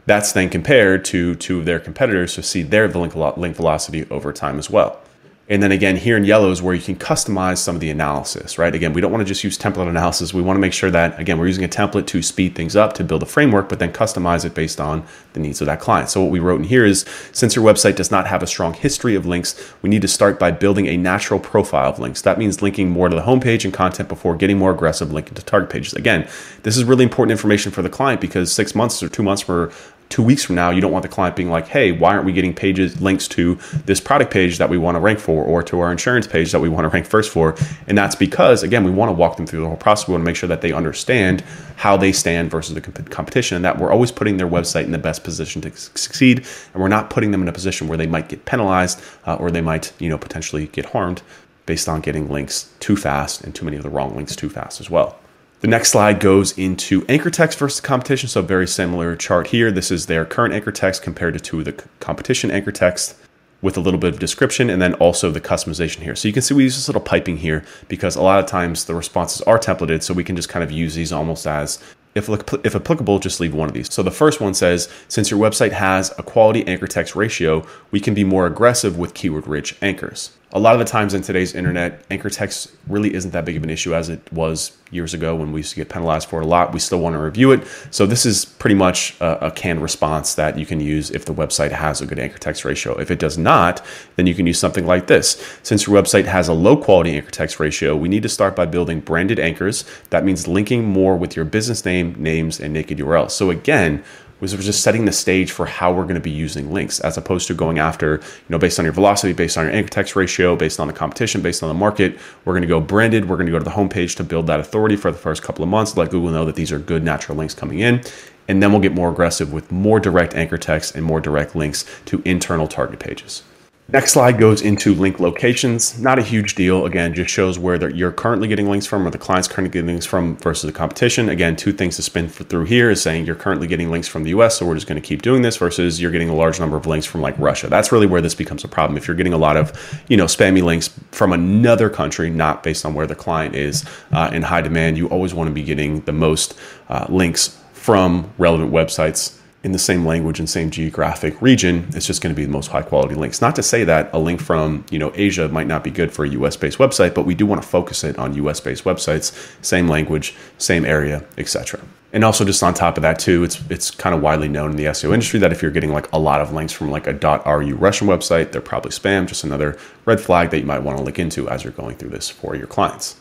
That's 0.07 0.33
then 0.33 0.49
compared 0.49 1.05
to 1.07 1.35
two 1.37 1.61
of 1.61 1.65
their 1.65 1.79
competitors 1.79 2.35
to 2.35 2.43
see 2.43 2.63
their 2.63 2.89
link, 2.89 3.15
link 3.15 3.57
velocity 3.57 4.09
over 4.11 4.33
time 4.33 4.59
as 4.59 4.69
well. 4.69 5.01
And 5.49 5.63
then 5.63 5.73
again, 5.73 5.97
here 5.97 6.17
in 6.17 6.25
yellow 6.25 6.51
is 6.51 6.63
where 6.63 6.73
you 6.75 6.81
can 6.81 6.95
customize 6.97 7.59
some 7.59 7.75
of 7.75 7.81
the 7.81 7.91
analysis, 7.91 8.59
right? 8.59 8.75
Again, 8.75 8.93
we 8.93 9.01
don't 9.01 9.11
want 9.11 9.21
to 9.23 9.27
just 9.27 9.43
use 9.43 9.59
template 9.59 9.89
analysis. 9.89 10.33
We 10.33 10.41
want 10.41 10.57
to 10.57 10.61
make 10.61 10.73
sure 10.73 10.91
that, 10.91 11.19
again, 11.21 11.37
we're 11.37 11.49
using 11.49 11.65
a 11.65 11.69
template 11.69 12.07
to 12.07 12.23
speed 12.23 12.55
things 12.55 12.77
up, 12.77 12.93
to 12.95 13.05
build 13.05 13.25
a 13.25 13.27
framework, 13.27 13.69
but 13.69 13.81
then 13.81 13.93
customize 13.93 14.45
it 14.45 14.55
based 14.55 14.81
on 14.81 15.05
the 15.33 15.41
needs 15.41 15.61
of 15.61 15.67
that 15.67 15.81
client. 15.81 16.09
So 16.09 16.23
what 16.23 16.31
we 16.31 16.39
wrote 16.39 16.61
in 16.61 16.65
here 16.65 16.87
is, 16.87 17.05
since 17.33 17.57
your 17.57 17.65
website 17.65 17.97
does 17.97 18.11
not 18.11 18.29
have 18.29 18.43
a 18.43 18.47
strong 18.47 18.73
history 18.73 19.17
of 19.17 19.27
links, 19.27 19.75
we 19.83 19.91
need 19.91 20.01
to 20.03 20.09
start 20.09 20.39
by 20.39 20.53
building 20.53 20.87
a 20.87 20.97
natural 20.97 21.41
profile 21.41 21.91
of 21.91 21.99
links. 21.99 22.23
That 22.23 22.39
means 22.39 22.63
linking 22.63 22.89
more 22.89 23.09
to 23.09 23.17
the 23.17 23.23
homepage 23.23 23.65
and 23.65 23.75
content 23.75 24.09
before 24.09 24.37
getting 24.37 24.59
more 24.59 24.71
aggressive 24.71 25.13
linking 25.13 25.35
to 25.35 25.43
target 25.43 25.71
pages. 25.71 25.93
Again, 25.93 26.29
this 26.63 26.77
is 26.77 26.85
really 26.85 27.05
important 27.05 27.33
information 27.33 27.73
for 27.73 27.83
the 27.83 27.91
client 27.91 28.21
because 28.21 28.51
six 28.53 28.77
months 28.77 29.03
or 29.03 29.09
two 29.09 29.25
months 29.25 29.43
for 29.43 29.73
two 30.13 30.23
weeks 30.23 30.45
from 30.45 30.55
now, 30.55 30.69
you 30.69 30.83
don't 30.83 30.93
want 30.93 31.03
the 31.03 31.09
client 31.09 31.35
being 31.35 31.49
like, 31.49 31.67
hey, 31.67 31.91
why 31.91 32.13
aren't 32.13 32.27
we 32.27 32.33
getting 32.33 32.55
pages, 32.55 33.01
links 33.01 33.27
to 33.27 33.55
this 33.87 33.99
product 33.99 34.31
page 34.31 34.59
that 34.59 34.69
we 34.69 34.77
want 34.77 34.95
to 34.95 35.01
rank 35.01 35.19
for 35.19 35.43
or 35.43 35.63
to 35.63 35.81
our 35.81 35.91
insurance 35.91 36.27
page 36.27 36.53
that 36.53 36.61
we 36.61 36.69
want 36.69 36.85
to 36.85 36.91
rank 36.91 37.07
first 37.07 37.33
for? 37.33 37.57
And 37.87 37.97
that's 37.97 38.15
because, 38.15 38.63
again, 38.63 38.85
we 38.85 38.91
want 38.91 39.09
to 39.09 39.15
walk 39.15 39.39
them 39.39 39.47
through 39.47 39.63
the 39.63 39.69
whole 39.69 39.77
process. 39.79 40.07
We 40.07 40.13
want 40.13 40.21
to 40.21 40.27
make 40.27 40.37
sure 40.37 40.51
that 40.51 40.61
they 40.61 40.71
understand 40.71 41.43
how 41.77 41.97
they 41.97 42.13
stand 42.13 42.51
versus 42.51 42.75
the 42.75 42.83
competition 42.83 43.57
and 43.57 43.65
that 43.65 43.79
we're 43.79 43.91
always 43.91 44.13
putting 44.13 44.37
their 44.37 44.47
website 44.47 44.85
in 44.85 44.93
the 44.93 44.99
best 44.99 45.25
position 45.25 45.63
to 45.63 45.75
succeed. 45.75 46.47
And 46.75 46.83
we're 46.83 46.89
not 46.89 47.09
putting 47.09 47.31
them 47.31 47.41
in 47.41 47.49
a 47.49 47.53
position 47.53 47.89
where 47.89 47.97
they 47.97 48.07
might 48.07 48.29
get 48.29 48.45
penalized 48.45 49.01
uh, 49.25 49.37
or 49.37 49.51
they 49.51 49.63
might, 49.63 49.95
you 49.99 50.11
know, 50.11 50.19
potentially 50.19 50.67
get 50.67 50.85
harmed 50.85 51.23
based 51.65 51.89
on 51.89 52.03
getting 52.03 52.29
links 52.29 52.71
too 52.81 52.97
fast 52.97 53.41
and 53.45 53.55
too 53.55 53.65
many 53.65 53.79
of 53.79 53.83
the 53.83 53.89
wrong 53.89 54.15
links 54.15 54.37
too 54.37 54.51
fast 54.51 54.79
as 54.79 54.91
well. 54.91 55.19
The 55.63 55.69
next 55.69 55.91
slide 55.91 56.19
goes 56.19 56.59
into 56.59 57.07
anchor 57.09 57.31
text 57.31 57.57
versus 57.57 57.81
competition. 57.81 58.29
So 58.29 58.43
very 58.43 58.67
similar 58.67 59.15
chart 59.15 59.47
here. 59.47 59.71
This 59.71 59.93
is 59.93 60.07
their 60.07 60.25
current 60.25 60.53
anchor 60.53 60.73
text 60.73 61.05
compared 61.05 61.35
to 61.35 61.41
two 61.41 61.61
of 61.61 61.67
the 61.67 61.73
competition 62.01 62.51
anchor 62.51 62.73
text 62.73 63.15
with 63.61 63.77
a 63.77 63.81
little 63.81 64.01
bit 64.01 64.13
of 64.13 64.19
description 64.19 64.69
and 64.69 64.83
then 64.83 64.95
also 64.95 65.31
the 65.31 65.41
customization 65.41 66.01
here. 66.01 66.17
So 66.17 66.27
you 66.27 66.35
can 66.35 66.43
see 66.43 66.53
we 66.53 66.65
use 66.65 66.75
this 66.75 66.89
little 66.89 67.01
piping 67.01 67.37
here 67.37 67.65
because 67.87 68.17
a 68.17 68.23
lot 68.23 68.41
of 68.41 68.47
times 68.47 68.87
the 68.87 68.97
responses 68.97 69.41
are 69.43 69.57
templated. 69.57 70.03
So 70.03 70.13
we 70.13 70.25
can 70.25 70.35
just 70.35 70.49
kind 70.49 70.65
of 70.65 70.73
use 70.73 70.97
these 70.97 71.13
almost 71.13 71.47
as 71.47 71.79
if, 72.17 72.29
if 72.29 72.75
applicable, 72.75 73.21
just 73.21 73.39
leave 73.39 73.55
one 73.55 73.69
of 73.69 73.75
these. 73.75 73.93
So 73.93 74.03
the 74.03 74.11
first 74.11 74.41
one 74.41 74.55
says, 74.55 74.89
since 75.07 75.31
your 75.31 75.39
website 75.39 75.71
has 75.71 76.13
a 76.19 76.25
quality 76.25 76.67
anchor 76.67 76.89
text 76.89 77.15
ratio, 77.15 77.65
we 77.93 78.01
can 78.01 78.15
be 78.15 78.25
more 78.25 78.49
aggressive 78.49 78.99
with 78.99 79.15
keyword 79.15 79.47
rich 79.47 79.77
anchors 79.81 80.33
a 80.53 80.59
lot 80.59 80.75
of 80.75 80.79
the 80.79 80.85
times 80.85 81.15
in 81.15 81.23
today's 81.23 81.55
internet, 81.55 82.05
anchor 82.11 82.29
text 82.29 82.73
really 82.87 83.15
isn't 83.15 83.31
that 83.31 83.45
big 83.45 83.57
of 83.57 83.63
an 83.63 83.71
issue 83.71 83.95
as 83.95 84.11
it 84.11 84.21
was 84.33 84.77
years 84.91 85.15
ago 85.15 85.35
when 85.35 85.51
we 85.51 85.61
used 85.61 85.71
to 85.71 85.77
get 85.77 85.89
penalized 85.89 86.29
for 86.29 86.43
it 86.43 86.45
a 86.45 86.49
lot. 86.49 86.75
We 86.75 86.79
still 86.79 87.01
want 87.01 87.15
to 87.15 87.19
review 87.19 87.53
it. 87.53 87.67
So 87.91 88.05
this 88.05 88.27
is 88.27 88.45
pretty 88.45 88.75
much 88.75 89.19
a, 89.21 89.47
a, 89.47 89.51
canned 89.51 89.81
response 89.83 90.35
that 90.35 90.59
you 90.59 90.67
can 90.67 90.81
use 90.81 91.11
if 91.11 91.25
the 91.25 91.33
website 91.33 91.71
has 91.71 92.03
a 92.03 92.07
good 92.07 92.19
anchor 92.19 92.37
text 92.37 92.67
ratio. 92.67 92.99
If 92.99 93.11
it 93.11 93.19
does 93.19 93.39
not, 93.39 93.83
then 94.17 94.27
you 94.27 94.35
can 94.35 94.47
use 94.47 94.59
something 94.59 94.87
like 94.87 95.07
this. 95.07 95.59
Since 95.63 95.87
your 95.87 96.01
website 96.01 96.27
has 96.27 96.49
a 96.49 96.53
low 96.53 96.77
quality 96.77 97.17
anchor 97.17 97.31
text 97.31 97.59
ratio, 97.59 97.97
we 97.97 98.11
need 98.11 98.23
to 98.23 98.29
start 98.29 98.55
by 98.55 98.67
building 98.67 99.01
branded 99.01 99.39
anchors. 99.39 99.87
That 100.11 100.25
means 100.25 100.47
linking 100.47 100.85
more 100.85 101.17
with 101.17 101.35
your 101.35 101.47
business 101.47 101.87
name, 101.87 102.15
names, 102.19 102.61
and 102.61 102.75
naked 102.75 102.99
URL. 102.99 103.31
So 103.31 103.49
again, 103.49 104.05
was 104.43 104.53
just 104.53 104.83
setting 104.83 105.05
the 105.05 105.13
stage 105.13 105.53
for 105.53 105.67
how 105.67 105.93
we're 105.93 106.03
going 106.03 106.17
to 106.17 106.21
be 106.21 106.31
using 106.31 106.73
links 106.73 106.99
as 107.01 107.17
opposed 107.17 107.47
to 107.47 107.55
going 107.55 107.79
after, 107.79 108.17
you 108.17 108.49
know, 108.49 108.59
based 108.59 108.79
on 108.81 108.85
your 108.85 108.93
velocity, 108.93 109.33
based 109.33 109.57
on 109.57 109.67
your 109.67 109.73
anchor 109.73 109.89
text 109.89 110.17
ratio, 110.17 110.57
based 110.57 110.81
on 110.81 110.89
the 110.89 110.93
competition, 110.93 111.41
based 111.41 111.63
on 111.63 111.69
the 111.69 111.75
market. 111.75 112.19
We're 112.45 112.55
going 112.55 112.63
to 112.63 112.69
go 112.69 112.81
branded. 112.81 113.29
We're 113.29 113.37
going 113.37 113.47
to 113.47 113.53
go 113.53 113.59
to 113.59 113.65
the 113.65 113.71
homepage 113.71 114.17
to 114.17 114.25
build 114.25 114.49
that 114.49 114.59
authority 114.59 114.97
for 114.97 115.13
the 115.13 115.19
first 115.19 115.43
couple 115.43 115.63
of 115.63 115.69
months, 115.69 115.97
let 115.97 116.11
Google 116.11 116.31
know 116.31 116.45
that 116.45 116.57
these 116.57 116.73
are 116.73 116.79
good 116.81 117.05
natural 117.05 117.39
links 117.39 117.55
coming 117.55 117.79
in. 117.79 118.03
And 118.49 118.61
then 118.61 118.73
we'll 118.73 118.81
get 118.81 118.93
more 118.93 119.11
aggressive 119.11 119.53
with 119.53 119.71
more 119.71 120.01
direct 120.01 120.35
anchor 120.35 120.59
text 120.59 120.97
and 120.97 121.05
more 121.05 121.21
direct 121.21 121.55
links 121.55 121.85
to 122.07 122.21
internal 122.25 122.67
target 122.67 122.99
pages. 122.99 123.45
Next 123.89 124.13
slide 124.13 124.39
goes 124.39 124.63
into 124.63 124.95
link 124.95 125.19
locations. 125.19 125.99
Not 126.01 126.19
a 126.19 126.23
huge 126.23 126.55
deal. 126.55 126.87
Again, 126.87 127.13
just 127.15 127.31
shows 127.31 127.59
where 127.59 127.91
you're 127.91 128.13
currently 128.13 128.47
getting 128.47 128.71
links 128.71 128.87
from 128.87 129.07
or 129.07 129.11
the 129.11 129.19
client's 129.19 129.49
currently 129.49 129.71
getting 129.71 129.89
links 129.89 130.07
from 130.07 130.37
versus 130.37 130.63
the 130.63 130.73
competition. 130.73 131.29
Again, 131.29 131.57
two 131.57 131.73
things 131.73 131.97
to 131.97 132.03
spin 132.03 132.29
through 132.29 132.65
here 132.65 132.91
is 132.91 133.03
saying 133.03 133.27
you're 133.27 133.35
currently 133.35 133.67
getting 133.67 133.91
links 133.91 134.07
from 134.07 134.23
the 134.23 134.31
US, 134.31 134.57
so 134.57 134.67
we're 134.67 134.77
just 134.77 134.87
going 134.87 135.03
to 135.03 135.07
keep 135.07 135.21
doing 135.21 135.43
this 135.43 135.57
versus 135.57 136.01
you're 136.01 136.13
getting 136.13 136.31
a 136.31 136.35
large 136.35 136.61
number 136.61 136.77
of 136.77 136.87
links 136.87 137.05
from 137.05 137.21
like 137.21 137.37
Russia. 137.39 137.67
That's 137.67 137.91
really 137.93 138.07
where 138.07 138.23
this 138.23 138.37
becomes 138.37 138.65
a 138.65 138.69
problem. 138.69 138.97
If 138.97 139.09
you're 139.09 139.17
getting 139.17 139.35
a 139.35 139.39
lot 139.39 139.57
of, 139.57 139.73
you 140.09 140.17
know, 140.17 140.27
spammy 140.27 140.63
links 140.63 140.89
from 141.11 141.33
another 141.33 141.91
country, 141.91 142.31
not 142.31 142.63
based 142.63 142.87
on 142.87 142.95
where 142.95 143.09
the 143.09 143.17
client 143.17 143.57
is 143.57 143.85
uh, 144.13 144.31
in 144.33 144.43
high 144.43 144.63
demand, 144.63 144.97
you 144.97 145.09
always 145.09 145.35
want 145.35 145.49
to 145.49 145.55
be 145.55 145.65
getting 145.65 146.01
the 146.03 146.13
most 146.13 146.59
uh, 146.89 147.07
links 147.11 147.59
from 147.73 148.33
relevant 148.39 148.73
websites 148.73 149.39
in 149.65 149.73
the 149.73 149.79
same 149.79 150.05
language 150.05 150.39
and 150.39 150.51
same 150.51 150.71
geographic 150.71 151.41
region, 151.41 151.89
it's 151.95 152.07
just 152.07 152.21
going 152.21 152.35
to 152.35 152.37
be 152.37 152.45
the 152.45 152.51
most 152.51 152.69
high 152.69 152.83
quality 152.83 153.15
links. 153.15 153.41
Not 153.41 153.55
to 153.57 153.63
say 153.63 153.85
that 153.85 154.11
a 154.13 154.19
link 154.19 154.41
from 154.41 154.85
you 154.91 154.99
know 154.99 155.13
Asia 155.15 155.49
might 155.49 155.67
not 155.67 155.85
be 155.85 155.91
good 155.91 156.13
for 156.13 156.25
a 156.25 156.29
US 156.31 156.57
based 156.57 156.79
website, 156.79 157.15
but 157.15 157.27
we 157.27 157.35
do 157.35 157.47
want 157.47 157.63
to 157.63 157.69
focus 157.69 158.03
it 158.03 158.19
on 158.19 158.35
US 158.35 158.61
based 158.61 158.85
websites, 158.85 159.33
same 159.65 159.89
language, 159.89 160.35
same 160.59 160.85
area, 160.85 161.25
etc. 161.39 161.81
And 162.13 162.25
also 162.25 162.45
just 162.45 162.63
on 162.63 162.75
top 162.75 162.99
of 162.99 163.03
that 163.03 163.19
too, 163.19 163.45
it's 163.45 163.61
it's 163.71 163.91
kind 163.91 164.15
of 164.15 164.21
widely 164.21 164.49
known 164.49 164.73
in 164.73 164.77
the 164.77 164.85
SEO 164.87 165.15
industry 165.15 165.39
that 165.41 165.53
if 165.53 165.63
you're 165.63 165.71
getting 165.71 165.93
like 165.93 166.11
a 166.13 166.19
lot 166.19 166.41
of 166.41 166.53
links 166.53 166.73
from 166.73 166.91
like 166.91 167.07
a 167.07 167.13
.ru 167.13 167.75
Russian 167.77 168.09
website, 168.09 168.53
they're 168.53 168.61
probably 168.61 168.91
spam, 168.91 169.27
just 169.27 169.45
another 169.45 169.79
red 170.05 170.21
flag 170.21 170.51
that 170.51 170.59
you 170.59 170.67
might 170.67 170.81
want 170.81 170.99
to 170.99 171.05
look 171.05 171.19
into 171.19 171.49
as 171.49 171.63
you're 171.65 171.73
going 171.73 171.97
through 171.97 172.11
this 172.11 172.29
for 172.29 172.57
your 172.57 172.67
clients. 172.67 173.17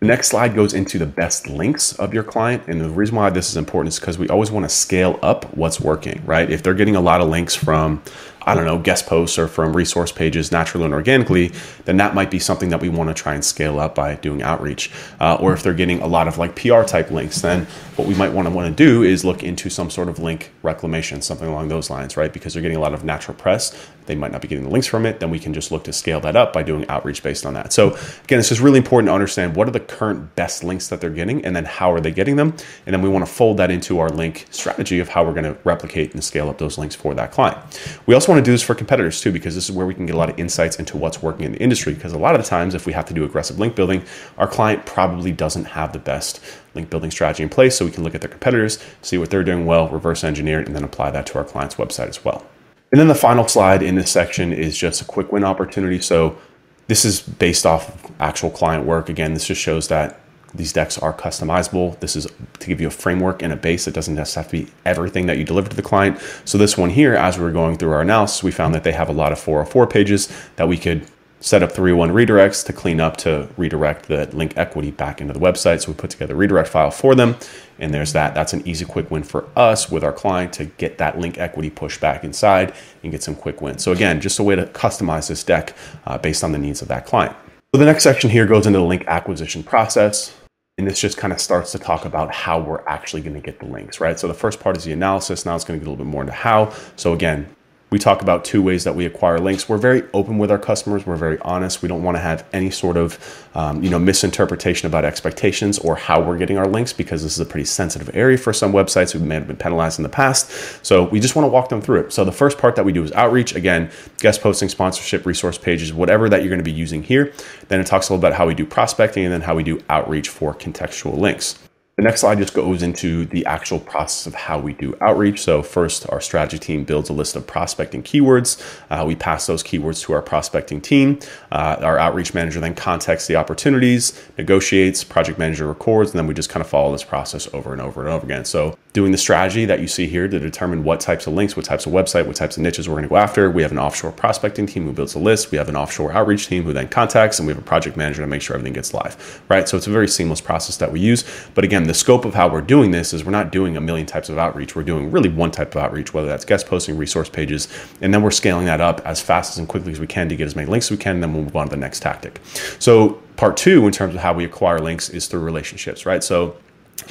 The 0.00 0.06
next 0.06 0.28
slide 0.28 0.54
goes 0.54 0.74
into 0.74 0.98
the 0.98 1.06
best 1.06 1.48
links 1.48 1.98
of 1.98 2.12
your 2.12 2.22
client. 2.22 2.64
And 2.66 2.80
the 2.80 2.90
reason 2.90 3.16
why 3.16 3.30
this 3.30 3.48
is 3.48 3.56
important 3.56 3.94
is 3.94 3.98
because 3.98 4.18
we 4.18 4.28
always 4.28 4.50
want 4.50 4.64
to 4.64 4.68
scale 4.68 5.18
up 5.22 5.56
what's 5.56 5.80
working, 5.80 6.22
right? 6.26 6.50
If 6.50 6.62
they're 6.62 6.74
getting 6.74 6.96
a 6.96 7.00
lot 7.00 7.22
of 7.22 7.28
links 7.28 7.54
from 7.54 8.02
I 8.46 8.54
don't 8.54 8.64
know, 8.64 8.78
guest 8.78 9.06
posts 9.06 9.38
or 9.38 9.48
from 9.48 9.74
resource 9.74 10.12
pages 10.12 10.52
naturally 10.52 10.84
and 10.84 10.94
organically, 10.94 11.52
then 11.84 11.96
that 11.96 12.14
might 12.14 12.30
be 12.30 12.38
something 12.38 12.68
that 12.68 12.80
we 12.80 12.88
want 12.88 13.10
to 13.10 13.14
try 13.14 13.34
and 13.34 13.44
scale 13.44 13.80
up 13.80 13.96
by 13.96 14.14
doing 14.14 14.42
outreach. 14.42 14.92
Uh, 15.20 15.36
or 15.40 15.52
if 15.52 15.64
they're 15.64 15.74
getting 15.74 16.00
a 16.00 16.06
lot 16.06 16.28
of 16.28 16.38
like 16.38 16.54
PR 16.54 16.82
type 16.82 17.10
links, 17.10 17.42
then 17.42 17.66
what 17.96 18.06
we 18.06 18.14
might 18.14 18.32
want 18.32 18.46
to 18.46 18.54
want 18.54 18.68
to 18.68 18.84
do 18.84 19.02
is 19.02 19.24
look 19.24 19.42
into 19.42 19.68
some 19.68 19.90
sort 19.90 20.08
of 20.08 20.18
link 20.18 20.52
reclamation, 20.62 21.22
something 21.22 21.48
along 21.48 21.68
those 21.68 21.90
lines, 21.90 22.16
right? 22.16 22.32
Because 22.32 22.52
they're 22.52 22.62
getting 22.62 22.76
a 22.76 22.80
lot 22.80 22.94
of 22.94 23.04
natural 23.04 23.36
press. 23.36 23.74
They 24.06 24.14
might 24.14 24.30
not 24.30 24.42
be 24.42 24.48
getting 24.48 24.64
the 24.64 24.70
links 24.70 24.86
from 24.86 25.04
it. 25.06 25.18
Then 25.18 25.30
we 25.30 25.38
can 25.38 25.52
just 25.52 25.72
look 25.72 25.84
to 25.84 25.92
scale 25.92 26.20
that 26.20 26.36
up 26.36 26.52
by 26.52 26.62
doing 26.62 26.86
outreach 26.88 27.22
based 27.22 27.44
on 27.44 27.54
that. 27.54 27.72
So 27.72 27.96
again, 28.24 28.38
it's 28.38 28.48
just 28.48 28.60
really 28.60 28.78
important 28.78 29.08
to 29.08 29.14
understand 29.14 29.56
what 29.56 29.66
are 29.66 29.72
the 29.72 29.80
current 29.80 30.36
best 30.36 30.62
links 30.62 30.88
that 30.88 31.00
they're 31.00 31.10
getting 31.10 31.44
and 31.44 31.56
then 31.56 31.64
how 31.64 31.90
are 31.92 32.00
they 32.00 32.12
getting 32.12 32.36
them. 32.36 32.54
And 32.86 32.94
then 32.94 33.02
we 33.02 33.08
want 33.08 33.26
to 33.26 33.32
fold 33.32 33.56
that 33.56 33.70
into 33.70 33.98
our 33.98 34.08
link 34.08 34.46
strategy 34.50 35.00
of 35.00 35.08
how 35.08 35.24
we're 35.24 35.32
going 35.32 35.44
to 35.44 35.56
replicate 35.64 36.14
and 36.14 36.22
scale 36.22 36.48
up 36.48 36.58
those 36.58 36.78
links 36.78 36.94
for 36.94 37.14
that 37.14 37.32
client. 37.32 37.58
We 38.06 38.14
also 38.14 38.32
want 38.32 38.35
want 38.36 38.44
to 38.44 38.48
do 38.48 38.52
this 38.54 38.62
for 38.62 38.74
competitors 38.74 39.20
too, 39.20 39.32
because 39.32 39.54
this 39.54 39.68
is 39.68 39.74
where 39.74 39.86
we 39.86 39.94
can 39.94 40.06
get 40.06 40.14
a 40.14 40.18
lot 40.18 40.28
of 40.28 40.38
insights 40.38 40.78
into 40.78 40.96
what's 40.96 41.22
working 41.22 41.46
in 41.46 41.52
the 41.52 41.58
industry. 41.58 41.94
Because 41.94 42.12
a 42.12 42.18
lot 42.18 42.34
of 42.34 42.42
the 42.42 42.46
times, 42.46 42.74
if 42.74 42.86
we 42.86 42.92
have 42.92 43.06
to 43.06 43.14
do 43.14 43.24
aggressive 43.24 43.58
link 43.58 43.74
building, 43.74 44.04
our 44.36 44.46
client 44.46 44.84
probably 44.84 45.32
doesn't 45.32 45.64
have 45.64 45.92
the 45.92 45.98
best 45.98 46.40
link 46.74 46.90
building 46.90 47.10
strategy 47.10 47.42
in 47.42 47.48
place. 47.48 47.76
So 47.76 47.84
we 47.84 47.90
can 47.90 48.04
look 48.04 48.14
at 48.14 48.20
their 48.20 48.30
competitors, 48.30 48.78
see 49.02 49.18
what 49.18 49.30
they're 49.30 49.42
doing 49.42 49.64
well, 49.64 49.88
reverse 49.88 50.22
engineer 50.22 50.60
it, 50.60 50.66
and 50.66 50.76
then 50.76 50.84
apply 50.84 51.10
that 51.12 51.26
to 51.26 51.38
our 51.38 51.44
client's 51.44 51.76
website 51.76 52.08
as 52.08 52.24
well. 52.24 52.46
And 52.92 53.00
then 53.00 53.08
the 53.08 53.14
final 53.14 53.48
slide 53.48 53.82
in 53.82 53.94
this 53.94 54.10
section 54.10 54.52
is 54.52 54.76
just 54.78 55.00
a 55.00 55.04
quick 55.04 55.32
win 55.32 55.44
opportunity. 55.44 56.00
So 56.00 56.38
this 56.86 57.04
is 57.04 57.20
based 57.20 57.66
off 57.66 57.88
of 57.88 58.12
actual 58.20 58.50
client 58.50 58.86
work. 58.86 59.08
Again, 59.08 59.34
this 59.34 59.46
just 59.46 59.60
shows 59.60 59.88
that 59.88 60.20
these 60.54 60.72
decks 60.72 60.98
are 60.98 61.12
customizable. 61.12 61.98
This 62.00 62.16
is 62.16 62.26
to 62.58 62.66
give 62.66 62.80
you 62.80 62.88
a 62.88 62.90
framework 62.90 63.42
and 63.42 63.52
a 63.52 63.56
base. 63.56 63.86
It 63.86 63.94
doesn't 63.94 64.14
necessarily 64.14 64.44
have 64.44 64.50
to 64.50 64.72
be 64.72 64.72
everything 64.84 65.26
that 65.26 65.38
you 65.38 65.44
deliver 65.44 65.68
to 65.68 65.76
the 65.76 65.82
client. 65.82 66.18
So 66.44 66.56
this 66.56 66.78
one 66.78 66.90
here, 66.90 67.14
as 67.14 67.38
we 67.38 67.44
were 67.44 67.50
going 67.50 67.76
through 67.76 67.92
our 67.92 68.00
analysis, 68.00 68.42
we 68.42 68.50
found 68.50 68.74
that 68.74 68.84
they 68.84 68.92
have 68.92 69.08
a 69.08 69.12
lot 69.12 69.32
of 69.32 69.38
404 69.38 69.86
pages 69.86 70.32
that 70.56 70.68
we 70.68 70.78
could 70.78 71.06
set 71.40 71.62
up 71.62 71.70
301 71.70 72.10
redirects 72.10 72.64
to 72.64 72.72
clean 72.72 73.00
up 73.00 73.16
to 73.18 73.48
redirect 73.56 74.08
the 74.08 74.26
link 74.32 74.54
equity 74.56 74.90
back 74.90 75.20
into 75.20 75.34
the 75.34 75.40
website. 75.40 75.82
So 75.82 75.92
we 75.92 75.94
put 75.96 76.10
together 76.10 76.34
a 76.34 76.36
redirect 76.36 76.68
file 76.68 76.90
for 76.90 77.14
them. 77.14 77.36
And 77.78 77.92
there's 77.92 78.14
that. 78.14 78.34
That's 78.34 78.54
an 78.54 78.66
easy, 78.66 78.86
quick 78.86 79.10
win 79.10 79.22
for 79.22 79.46
us 79.54 79.90
with 79.90 80.02
our 80.02 80.12
client 80.12 80.54
to 80.54 80.64
get 80.64 80.96
that 80.98 81.18
link 81.18 81.38
equity 81.38 81.68
pushed 81.68 82.00
back 82.00 82.24
inside 82.24 82.74
and 83.02 83.12
get 83.12 83.22
some 83.22 83.34
quick 83.34 83.60
wins. 83.60 83.82
So 83.82 83.92
again, 83.92 84.20
just 84.20 84.38
a 84.38 84.42
way 84.42 84.56
to 84.56 84.64
customize 84.66 85.28
this 85.28 85.44
deck 85.44 85.76
uh, 86.06 86.16
based 86.16 86.42
on 86.42 86.52
the 86.52 86.58
needs 86.58 86.80
of 86.80 86.88
that 86.88 87.04
client. 87.04 87.36
So 87.74 87.80
the 87.80 87.86
next 87.86 88.04
section 88.04 88.30
here 88.30 88.46
goes 88.46 88.66
into 88.66 88.78
the 88.78 88.84
link 88.84 89.04
acquisition 89.06 89.62
process. 89.62 90.34
and 90.78 90.86
this 90.86 91.00
just 91.00 91.16
kind 91.16 91.32
of 91.32 91.40
starts 91.40 91.72
to 91.72 91.78
talk 91.78 92.04
about 92.04 92.34
how 92.34 92.60
we're 92.60 92.86
actually 92.86 93.22
going 93.22 93.34
to 93.34 93.40
get 93.40 93.58
the 93.60 93.66
links, 93.66 93.98
right? 93.98 94.20
So 94.20 94.28
the 94.28 94.34
first 94.34 94.60
part 94.60 94.76
is 94.76 94.84
the 94.84 94.92
analysis. 94.92 95.46
Now 95.46 95.54
it's 95.54 95.64
going 95.64 95.80
to 95.80 95.84
get 95.84 95.88
a 95.88 95.90
little 95.90 96.04
bit 96.04 96.10
more 96.10 96.20
into 96.20 96.34
how. 96.34 96.70
So 96.96 97.14
again, 97.14 97.55
we 97.96 97.98
talk 97.98 98.20
about 98.20 98.44
two 98.44 98.60
ways 98.60 98.84
that 98.84 98.94
we 98.94 99.06
acquire 99.06 99.38
links. 99.38 99.70
We're 99.70 99.78
very 99.78 100.02
open 100.12 100.36
with 100.36 100.50
our 100.50 100.58
customers. 100.58 101.06
We're 101.06 101.16
very 101.16 101.38
honest. 101.38 101.80
We 101.80 101.88
don't 101.88 102.02
want 102.02 102.18
to 102.18 102.20
have 102.20 102.46
any 102.52 102.68
sort 102.68 102.98
of, 102.98 103.48
um, 103.54 103.82
you 103.82 103.88
know, 103.88 103.98
misinterpretation 103.98 104.86
about 104.86 105.06
expectations 105.06 105.78
or 105.78 105.96
how 105.96 106.20
we're 106.20 106.36
getting 106.36 106.58
our 106.58 106.68
links 106.68 106.92
because 106.92 107.22
this 107.22 107.32
is 107.32 107.40
a 107.40 107.46
pretty 107.46 107.64
sensitive 107.64 108.14
area 108.14 108.36
for 108.36 108.52
some 108.52 108.70
websites 108.70 109.12
who 109.12 109.18
may 109.18 109.36
have 109.36 109.46
been 109.46 109.56
penalized 109.56 109.98
in 109.98 110.02
the 110.02 110.10
past. 110.10 110.50
So 110.84 111.04
we 111.04 111.20
just 111.20 111.36
want 111.36 111.44
to 111.44 111.48
walk 111.48 111.70
them 111.70 111.80
through 111.80 112.00
it. 112.00 112.12
So 112.12 112.22
the 112.22 112.32
first 112.32 112.58
part 112.58 112.76
that 112.76 112.84
we 112.84 112.92
do 112.92 113.02
is 113.02 113.12
outreach. 113.12 113.54
Again, 113.54 113.90
guest 114.18 114.42
posting, 114.42 114.68
sponsorship, 114.68 115.24
resource 115.24 115.56
pages, 115.56 115.90
whatever 115.94 116.28
that 116.28 116.42
you're 116.42 116.50
going 116.50 116.58
to 116.58 116.70
be 116.70 116.72
using 116.72 117.02
here. 117.02 117.32
Then 117.68 117.80
it 117.80 117.86
talks 117.86 118.10
a 118.10 118.12
little 118.12 118.20
about 118.22 118.36
how 118.36 118.46
we 118.46 118.54
do 118.54 118.66
prospecting 118.66 119.24
and 119.24 119.32
then 119.32 119.40
how 119.40 119.54
we 119.54 119.62
do 119.62 119.82
outreach 119.88 120.28
for 120.28 120.54
contextual 120.54 121.16
links. 121.16 121.65
The 121.96 122.02
next 122.02 122.20
slide 122.20 122.36
just 122.36 122.52
goes 122.52 122.82
into 122.82 123.24
the 123.24 123.46
actual 123.46 123.78
process 123.78 124.26
of 124.26 124.34
how 124.34 124.58
we 124.58 124.74
do 124.74 124.94
outreach. 125.00 125.40
So, 125.40 125.62
first, 125.62 126.06
our 126.10 126.20
strategy 126.20 126.58
team 126.58 126.84
builds 126.84 127.08
a 127.08 127.14
list 127.14 127.36
of 127.36 127.46
prospecting 127.46 128.02
keywords. 128.02 128.60
Uh, 128.90 129.06
we 129.06 129.16
pass 129.16 129.46
those 129.46 129.62
keywords 129.62 130.02
to 130.02 130.12
our 130.12 130.20
prospecting 130.20 130.82
team. 130.82 131.18
Uh, 131.50 131.76
our 131.80 131.98
outreach 131.98 132.34
manager 132.34 132.60
then 132.60 132.74
contacts 132.74 133.26
the 133.26 133.36
opportunities, 133.36 134.12
negotiates, 134.36 135.04
project 135.04 135.38
manager 135.38 135.66
records, 135.66 136.10
and 136.10 136.18
then 136.18 136.26
we 136.26 136.34
just 136.34 136.50
kind 136.50 136.60
of 136.60 136.68
follow 136.68 136.92
this 136.92 137.02
process 137.02 137.48
over 137.54 137.72
and 137.72 137.80
over 137.80 138.02
and 138.02 138.10
over 138.10 138.26
again. 138.26 138.44
So, 138.44 138.76
doing 138.96 139.12
the 139.12 139.18
strategy 139.18 139.66
that 139.66 139.78
you 139.78 139.86
see 139.86 140.06
here 140.06 140.26
to 140.26 140.40
determine 140.40 140.82
what 140.82 141.00
types 141.00 141.26
of 141.26 141.34
links, 141.34 141.54
what 141.54 141.66
types 141.66 141.84
of 141.84 141.92
website, 141.92 142.26
what 142.26 142.34
types 142.34 142.56
of 142.56 142.62
niches 142.62 142.88
we're 142.88 142.94
going 142.94 143.02
to 143.02 143.10
go 143.10 143.18
after. 143.18 143.50
We 143.50 143.60
have 143.60 143.70
an 143.70 143.78
offshore 143.78 144.10
prospecting 144.10 144.64
team 144.64 144.86
who 144.86 144.92
builds 144.94 145.14
a 145.14 145.18
list. 145.18 145.50
We 145.50 145.58
have 145.58 145.68
an 145.68 145.76
offshore 145.76 146.14
outreach 146.14 146.46
team 146.46 146.64
who 146.64 146.72
then 146.72 146.88
contacts, 146.88 147.38
and 147.38 147.46
we 147.46 147.52
have 147.52 147.62
a 147.62 147.66
project 147.66 147.98
manager 147.98 148.22
to 148.22 148.26
make 148.26 148.40
sure 148.40 148.56
everything 148.56 148.72
gets 148.72 148.94
live, 148.94 149.42
right? 149.50 149.68
So, 149.68 149.76
it's 149.76 149.86
a 149.86 149.90
very 149.90 150.08
seamless 150.08 150.40
process 150.40 150.78
that 150.78 150.90
we 150.90 150.98
use. 150.98 151.26
But 151.54 151.62
again, 151.64 151.86
the 151.86 151.92
scope 151.92 152.24
of 152.24 152.32
how 152.32 152.48
we're 152.48 152.62
doing 152.62 152.90
this 152.90 153.12
is 153.12 153.22
we're 153.22 153.32
not 153.32 153.52
doing 153.52 153.76
a 153.76 153.82
million 153.82 154.06
types 154.06 154.30
of 154.30 154.38
outreach. 154.38 154.74
We're 154.74 154.82
doing 154.82 155.10
really 155.10 155.28
one 155.28 155.50
type 155.50 155.74
of 155.74 155.82
outreach, 155.82 156.14
whether 156.14 156.26
that's 156.26 156.46
guest 156.46 156.66
posting, 156.66 156.96
resource 156.96 157.28
pages, 157.28 157.68
and 158.00 158.14
then 158.14 158.22
we're 158.22 158.30
scaling 158.30 158.64
that 158.64 158.80
up 158.80 159.02
as 159.04 159.20
fast 159.20 159.58
and 159.58 159.68
quickly 159.68 159.92
as 159.92 160.00
we 160.00 160.06
can 160.06 160.30
to 160.30 160.36
get 160.36 160.46
as 160.46 160.56
many 160.56 160.70
links 160.70 160.86
as 160.86 160.92
we 160.92 160.96
can, 160.96 161.16
and 161.16 161.22
then 161.22 161.34
we'll 161.34 161.42
move 161.42 161.56
on 161.56 161.66
to 161.66 161.70
the 161.70 161.76
next 161.76 162.00
tactic. 162.00 162.40
So 162.78 163.20
part 163.36 163.58
two, 163.58 163.86
in 163.86 163.92
terms 163.92 164.14
of 164.14 164.22
how 164.22 164.32
we 164.32 164.46
acquire 164.46 164.78
links, 164.78 165.10
is 165.10 165.26
through 165.26 165.40
relationships, 165.40 166.06
right? 166.06 166.24
So 166.24 166.56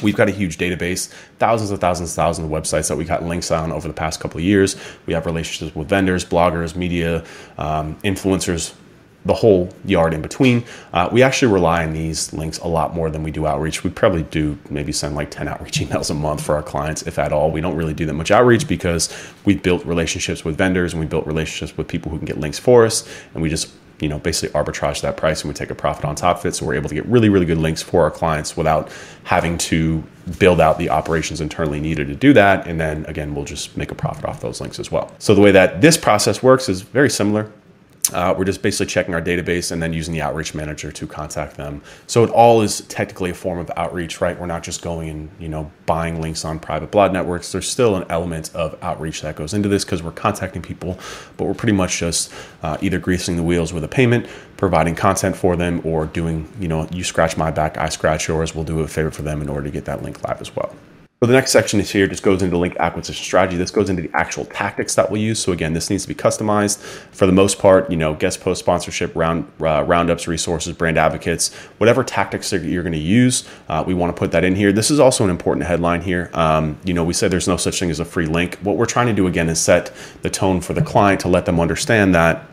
We've 0.01 0.15
got 0.15 0.27
a 0.29 0.31
huge 0.31 0.57
database, 0.57 1.11
thousands 1.39 1.71
and 1.71 1.79
thousands 1.79 2.11
and 2.11 2.15
thousands 2.15 2.45
of 2.45 2.51
websites 2.51 2.89
that 2.89 2.97
we 2.97 3.05
got 3.05 3.23
links 3.23 3.51
on 3.51 3.71
over 3.71 3.87
the 3.87 3.93
past 3.93 4.19
couple 4.19 4.37
of 4.39 4.43
years. 4.43 4.75
We 5.05 5.13
have 5.13 5.25
relationships 5.25 5.75
with 5.75 5.87
vendors, 5.87 6.25
bloggers, 6.25 6.75
media, 6.75 7.23
um, 7.57 7.95
influencers, 8.03 8.73
the 9.25 9.33
whole 9.33 9.69
yard 9.83 10.13
in 10.13 10.21
between. 10.21 10.63
Uh, 10.93 11.09
we 11.11 11.23
actually 11.23 11.51
rely 11.51 11.83
on 11.83 11.93
these 11.93 12.31
links 12.31 12.59
a 12.59 12.67
lot 12.67 12.93
more 12.93 13.09
than 13.09 13.23
we 13.23 13.31
do 13.31 13.47
outreach. 13.47 13.83
We 13.83 13.89
probably 13.89 14.23
do 14.23 14.57
maybe 14.69 14.91
send 14.91 15.15
like 15.15 15.31
10 15.31 15.47
outreach 15.47 15.79
emails 15.79 16.11
a 16.11 16.13
month 16.13 16.43
for 16.45 16.55
our 16.55 16.63
clients, 16.63 17.01
if 17.03 17.17
at 17.17 17.33
all. 17.33 17.51
We 17.51 17.61
don't 17.61 17.75
really 17.75 17.93
do 17.93 18.05
that 18.05 18.13
much 18.13 18.31
outreach 18.31 18.67
because 18.67 19.09
we've 19.43 19.61
built 19.61 19.83
relationships 19.85 20.45
with 20.45 20.57
vendors 20.57 20.93
and 20.93 20.99
we 20.99 21.07
built 21.07 21.25
relationships 21.25 21.75
with 21.75 21.87
people 21.87 22.11
who 22.11 22.17
can 22.17 22.25
get 22.25 22.39
links 22.39 22.59
for 22.59 22.85
us. 22.85 23.07
And 23.33 23.41
we 23.41 23.49
just 23.49 23.69
you 23.99 24.09
know 24.09 24.19
basically 24.19 24.53
arbitrage 24.59 25.01
that 25.01 25.17
price 25.17 25.41
and 25.41 25.49
we 25.49 25.53
take 25.53 25.69
a 25.69 25.75
profit 25.75 26.05
on 26.05 26.15
top 26.15 26.39
of 26.39 26.45
it. 26.45 26.55
So 26.55 26.65
we're 26.65 26.75
able 26.75 26.89
to 26.89 26.95
get 26.95 27.05
really 27.05 27.29
really 27.29 27.45
good 27.45 27.57
links 27.57 27.81
for 27.81 28.03
our 28.03 28.11
clients 28.11 28.57
without 28.57 28.91
having 29.23 29.57
to 29.57 30.03
build 30.39 30.59
out 30.59 30.77
the 30.77 30.89
operations 30.89 31.41
internally 31.41 31.79
needed 31.79 32.07
to 32.07 32.15
do 32.15 32.33
that. 32.33 32.67
And 32.67 32.79
then 32.79 33.05
again 33.05 33.35
we'll 33.35 33.45
just 33.45 33.75
make 33.77 33.91
a 33.91 33.95
profit 33.95 34.25
off 34.25 34.41
those 34.41 34.61
links 34.61 34.79
as 34.79 34.91
well. 34.91 35.13
So 35.19 35.35
the 35.35 35.41
way 35.41 35.51
that 35.51 35.81
this 35.81 35.97
process 35.97 36.41
works 36.43 36.69
is 36.69 36.81
very 36.81 37.09
similar 37.09 37.51
uh, 38.13 38.33
we're 38.37 38.45
just 38.45 38.61
basically 38.61 38.87
checking 38.87 39.13
our 39.13 39.21
database 39.21 39.71
and 39.71 39.81
then 39.81 39.93
using 39.93 40.13
the 40.13 40.21
outreach 40.21 40.53
manager 40.53 40.91
to 40.91 41.07
contact 41.07 41.57
them. 41.57 41.81
So 42.07 42.23
it 42.23 42.29
all 42.29 42.61
is 42.61 42.81
technically 42.81 43.31
a 43.31 43.33
form 43.33 43.59
of 43.59 43.71
outreach, 43.75 44.21
right? 44.21 44.39
We're 44.39 44.45
not 44.45 44.63
just 44.63 44.81
going 44.81 45.09
and 45.09 45.29
you 45.39 45.49
know 45.49 45.71
buying 45.85 46.21
links 46.21 46.45
on 46.45 46.59
private 46.59 46.91
blog 46.91 47.13
networks. 47.13 47.51
There's 47.51 47.69
still 47.69 47.95
an 47.95 48.05
element 48.09 48.53
of 48.55 48.77
outreach 48.83 49.21
that 49.21 49.35
goes 49.35 49.53
into 49.53 49.69
this 49.69 49.85
because 49.85 50.03
we're 50.03 50.11
contacting 50.11 50.61
people, 50.61 50.99
but 51.37 51.45
we're 51.45 51.53
pretty 51.53 51.73
much 51.73 51.99
just 51.99 52.33
uh, 52.63 52.77
either 52.81 52.99
greasing 52.99 53.35
the 53.35 53.43
wheels 53.43 53.73
with 53.73 53.83
a 53.83 53.87
payment, 53.87 54.27
providing 54.57 54.95
content 54.95 55.35
for 55.35 55.55
them, 55.55 55.81
or 55.83 56.05
doing 56.05 56.51
you 56.59 56.67
know 56.67 56.87
you 56.91 57.03
scratch 57.03 57.37
my 57.37 57.51
back, 57.51 57.77
I 57.77 57.89
scratch 57.89 58.27
yours. 58.27 58.55
We'll 58.55 58.65
do 58.65 58.79
a 58.81 58.87
favor 58.87 59.11
for 59.11 59.21
them 59.21 59.41
in 59.41 59.49
order 59.49 59.63
to 59.63 59.71
get 59.71 59.85
that 59.85 60.03
link 60.03 60.23
live 60.27 60.41
as 60.41 60.55
well. 60.55 60.75
So 61.25 61.29
the 61.29 61.33
next 61.33 61.53
section 61.53 61.79
is 61.79 61.89
here, 61.89 62.05
just 62.05 62.21
goes 62.21 62.43
into 62.43 62.55
link 62.55 62.75
acquisition 62.77 63.23
strategy. 63.25 63.57
This 63.57 63.71
goes 63.71 63.89
into 63.89 64.03
the 64.03 64.11
actual 64.13 64.45
tactics 64.45 64.93
that 64.93 65.09
we'll 65.09 65.23
use. 65.23 65.39
So 65.39 65.53
again, 65.53 65.73
this 65.73 65.89
needs 65.89 66.03
to 66.03 66.07
be 66.07 66.13
customized. 66.13 66.77
For 66.77 67.25
the 67.25 67.31
most 67.31 67.57
part, 67.57 67.89
you 67.89 67.97
know, 67.97 68.13
guest 68.13 68.41
post 68.41 68.59
sponsorship, 68.59 69.15
round 69.15 69.51
uh, 69.59 69.83
roundups, 69.87 70.27
resources, 70.27 70.75
brand 70.75 70.99
advocates, 70.99 71.51
whatever 71.79 72.03
tactics 72.03 72.53
you're 72.53 72.83
going 72.83 72.93
to 72.93 72.99
use, 72.99 73.43
uh, 73.69 73.83
we 73.87 73.95
want 73.95 74.15
to 74.15 74.19
put 74.19 74.33
that 74.33 74.43
in 74.43 74.55
here. 74.55 74.71
This 74.71 74.91
is 74.91 74.99
also 74.99 75.23
an 75.23 75.31
important 75.31 75.65
headline 75.65 76.01
here. 76.01 76.29
Um, 76.35 76.77
you 76.83 76.93
know, 76.93 77.03
we 77.03 77.13
said 77.13 77.31
there's 77.31 77.47
no 77.47 77.57
such 77.57 77.79
thing 77.79 77.89
as 77.89 77.99
a 77.99 78.05
free 78.05 78.27
link. 78.27 78.59
What 78.61 78.77
we're 78.77 78.85
trying 78.85 79.07
to 79.07 79.13
do 79.13 79.25
again 79.25 79.49
is 79.49 79.59
set 79.59 79.91
the 80.21 80.29
tone 80.29 80.61
for 80.61 80.73
the 80.73 80.83
client 80.83 81.21
to 81.21 81.27
let 81.27 81.47
them 81.47 81.59
understand 81.59 82.13
that 82.13 82.45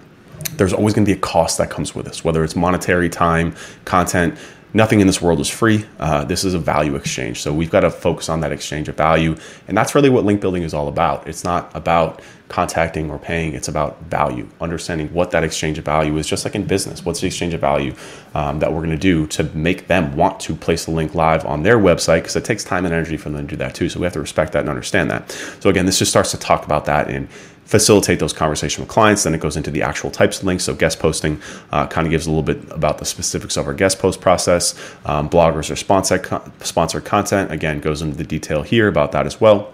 there's 0.57 0.73
always 0.73 0.95
going 0.95 1.05
to 1.05 1.13
be 1.13 1.19
a 1.19 1.21
cost 1.21 1.59
that 1.59 1.69
comes 1.69 1.95
with 1.95 2.07
this, 2.07 2.25
whether 2.25 2.43
it's 2.43 2.57
monetary, 2.57 3.11
time, 3.11 3.55
content 3.85 4.39
nothing 4.75 5.01
in 5.01 5.07
this 5.07 5.21
world 5.21 5.41
is 5.41 5.49
free. 5.49 5.87
Uh, 5.99 6.25
this 6.25 6.45
is 6.45 6.55
a 6.55 6.59
value 6.59 6.97
exchange. 6.97 7.41
So 7.41 7.53
we've 7.53 7.71
got 7.71 7.81
to 7.81 7.91
focus 7.91 8.29
on 8.29 8.41
that 8.41 8.53
exchange 8.53 8.89
of 8.89 8.97
value. 8.97 9.37
And 9.69 9.77
that's 9.77 9.95
really 9.95 10.11
what 10.11 10.25
link 10.25 10.41
building 10.41 10.63
is 10.63 10.75
all 10.75 10.89
about. 10.89 11.27
It's 11.27 11.45
not 11.45 11.71
about 11.75 12.23
contacting 12.49 13.11
or 13.11 13.19
paying, 13.19 13.55
it's 13.55 13.69
about 13.69 13.99
value, 14.03 14.47
understanding 14.61 15.09
what 15.15 15.31
that 15.31 15.43
exchange 15.43 15.79
of 15.79 15.87
value 15.87 16.19
is, 16.19 16.27
just 16.27 16.45
like 16.45 16.55
in 16.55 16.67
business. 16.67 17.03
What's 17.03 17.21
the 17.21 17.27
exchange 17.27 17.55
of 17.55 17.63
value 17.63 17.95
um, 18.35 18.59
that 18.59 18.71
we're 18.71 18.81
going 18.81 18.91
to 18.91 18.99
do 18.99 19.27
to 19.29 19.45
make 19.55 19.87
them 19.87 20.15
want 20.17 20.39
to 20.41 20.55
place 20.55 20.85
the 20.85 20.91
link 20.91 21.15
live 21.15 21.47
on 21.47 21.63
their 21.63 21.79
website? 21.79 22.19
Because 22.19 22.37
it 22.37 22.45
takes 22.45 22.63
time 22.63 22.85
and 22.85 22.93
energy 22.93 23.17
for 23.17 23.31
them 23.31 23.47
to 23.47 23.51
do 23.53 23.57
that 23.57 23.75
too. 23.75 23.89
So 23.89 24.01
we 24.01 24.05
have 24.05 24.13
to 24.13 24.21
respect 24.21 24.53
that 24.53 24.61
and 24.61 24.69
understand 24.69 25.11
that. 25.11 25.31
So 25.61 25.71
again, 25.71 25.87
this 25.87 25.99
just 25.99 26.11
starts 26.11 26.31
to 26.33 26.39
talk 26.39 26.67
about 26.67 26.85
that 26.85 27.11
in 27.11 27.27
facilitate 27.65 28.19
those 28.19 28.33
conversations 28.33 28.81
with 28.81 28.89
clients. 28.89 29.25
Then 29.25 29.35
it 29.35 29.41
goes 29.41 29.57
into 29.57 29.71
the 29.71 29.83
actual 29.83 30.11
types 30.11 30.41
of 30.41 30.45
links. 30.45 30.65
So 30.65 30.75
guest 30.75 30.99
posting 30.99 31.41
uh, 31.71 31.87
kind 31.87 32.07
of 32.07 32.11
gives 32.11 32.27
a 32.27 32.31
little 32.31 32.43
bit 32.43 32.61
about 32.71 32.99
the 32.99 33.05
specifics 33.05 33.57
of 33.57 33.67
our 33.67 33.75
guest 33.75 33.99
post 33.99 34.21
process. 34.21 34.75
Um, 35.05 35.29
bloggers 35.31 35.71
or 35.71 35.77
sponsored, 35.77 36.27
sponsored 36.61 37.05
content, 37.05 37.51
again, 37.51 37.81
goes 37.81 38.03
into 38.03 38.17
the 38.17 38.25
detail 38.25 38.63
here 38.63 38.89
about 38.89 39.13
that 39.13 39.27
as 39.27 39.41
well 39.41 39.73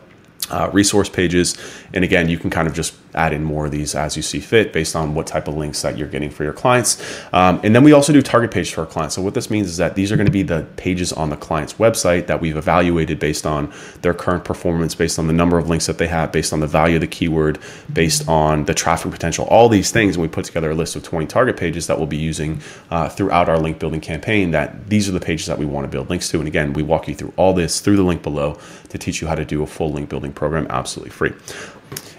uh, 0.51 0.71
resource 0.73 1.09
pages. 1.09 1.57
And 1.93 2.05
again, 2.05 2.29
you 2.29 2.39
can 2.39 2.51
kind 2.51 2.69
of 2.69 2.75
just 2.75 2.95
add 3.15 3.33
in 3.33 3.43
more 3.43 3.67
of 3.67 3.73
these 3.73 3.95
as 3.95 4.17
you 4.17 4.23
see 4.23 4.41
fit 4.41 4.73
based 4.73 4.95
on 4.95 5.15
what 5.15 5.27
type 5.27 5.49
of 5.49 5.57
links 5.57 5.83
that 5.83 5.97
you're 5.97 6.09
getting 6.09 6.31
for 6.31 6.45
your 6.45 6.53
clients. 6.53 7.03
Um, 7.33 7.61
and 7.63 7.75
then 7.75 7.83
we 7.83 7.93
also 7.93 8.13
do 8.13 8.23
target 8.23 8.51
pages 8.51 8.73
for 8.73 8.83
our 8.83 8.87
clients. 8.87 9.15
So 9.15 9.23
what 9.23 9.35
this 9.35 9.51
means 9.51 9.69
is 9.69 9.77
that 9.79 9.95
these 9.95 10.13
are 10.13 10.17
going 10.17 10.27
to 10.27 10.33
be 10.33 10.43
the 10.43 10.67
pages 10.77 11.13
on 11.13 11.31
the 11.31 11.37
client's 11.37 11.75
website 11.75 12.27
that 12.27 12.41
we've 12.41 12.57
evaluated 12.57 13.19
based 13.19 13.47
on 13.47 13.73
their 14.03 14.15
current 14.15 14.45
performance, 14.45 14.95
based 14.95 15.19
on 15.19 15.27
the 15.27 15.33
number 15.33 15.59
of 15.59 15.69
links 15.69 15.87
that 15.87 15.99
they 15.99 16.09
have, 16.09 16.33
based 16.33 16.53
on 16.53 16.61
the 16.61 16.67
value 16.67 16.97
of 16.97 17.01
the 17.01 17.07
keyword, 17.07 17.59
based 17.93 18.29
on 18.29 18.65
the 18.65 18.75
traffic 18.75 19.11
potential, 19.11 19.47
all 19.47 19.69
these 19.69 19.91
things. 19.91 20.17
And 20.17 20.23
we 20.23 20.29
put 20.29 20.45
together 20.45 20.71
a 20.71 20.75
list 20.75 20.97
of 20.97 21.03
20 21.03 21.27
target 21.27 21.57
pages 21.57 21.87
that 21.87 21.99
we'll 21.99 22.07
be 22.07 22.17
using 22.17 22.61
uh, 22.91 23.09
throughout 23.09 23.49
our 23.49 23.59
link 23.59 23.79
building 23.79 24.01
campaign 24.01 24.51
that 24.53 24.89
these 24.89 25.09
are 25.09 25.13
the 25.13 25.21
pages 25.21 25.47
that 25.47 25.59
we 25.59 25.67
want 25.67 25.85
to 25.85 25.89
build 25.89 26.11
links 26.11 26.29
to. 26.31 26.39
And 26.39 26.49
again, 26.49 26.73
we 26.73 26.83
walk 26.83 27.09
you 27.09 27.15
through 27.15 27.33
all 27.37 27.53
this 27.53 27.81
through 27.81 27.97
the 27.97 28.03
link 28.03 28.23
below 28.23 28.59
to 28.89 28.99
teach 28.99 29.21
you 29.21 29.29
how 29.29 29.35
to 29.35 29.45
do 29.45 29.63
a 29.63 29.67
full 29.67 29.93
link 29.93 30.09
building 30.09 30.33
program 30.33 30.67
absolutely 30.71 31.11
free. 31.11 31.33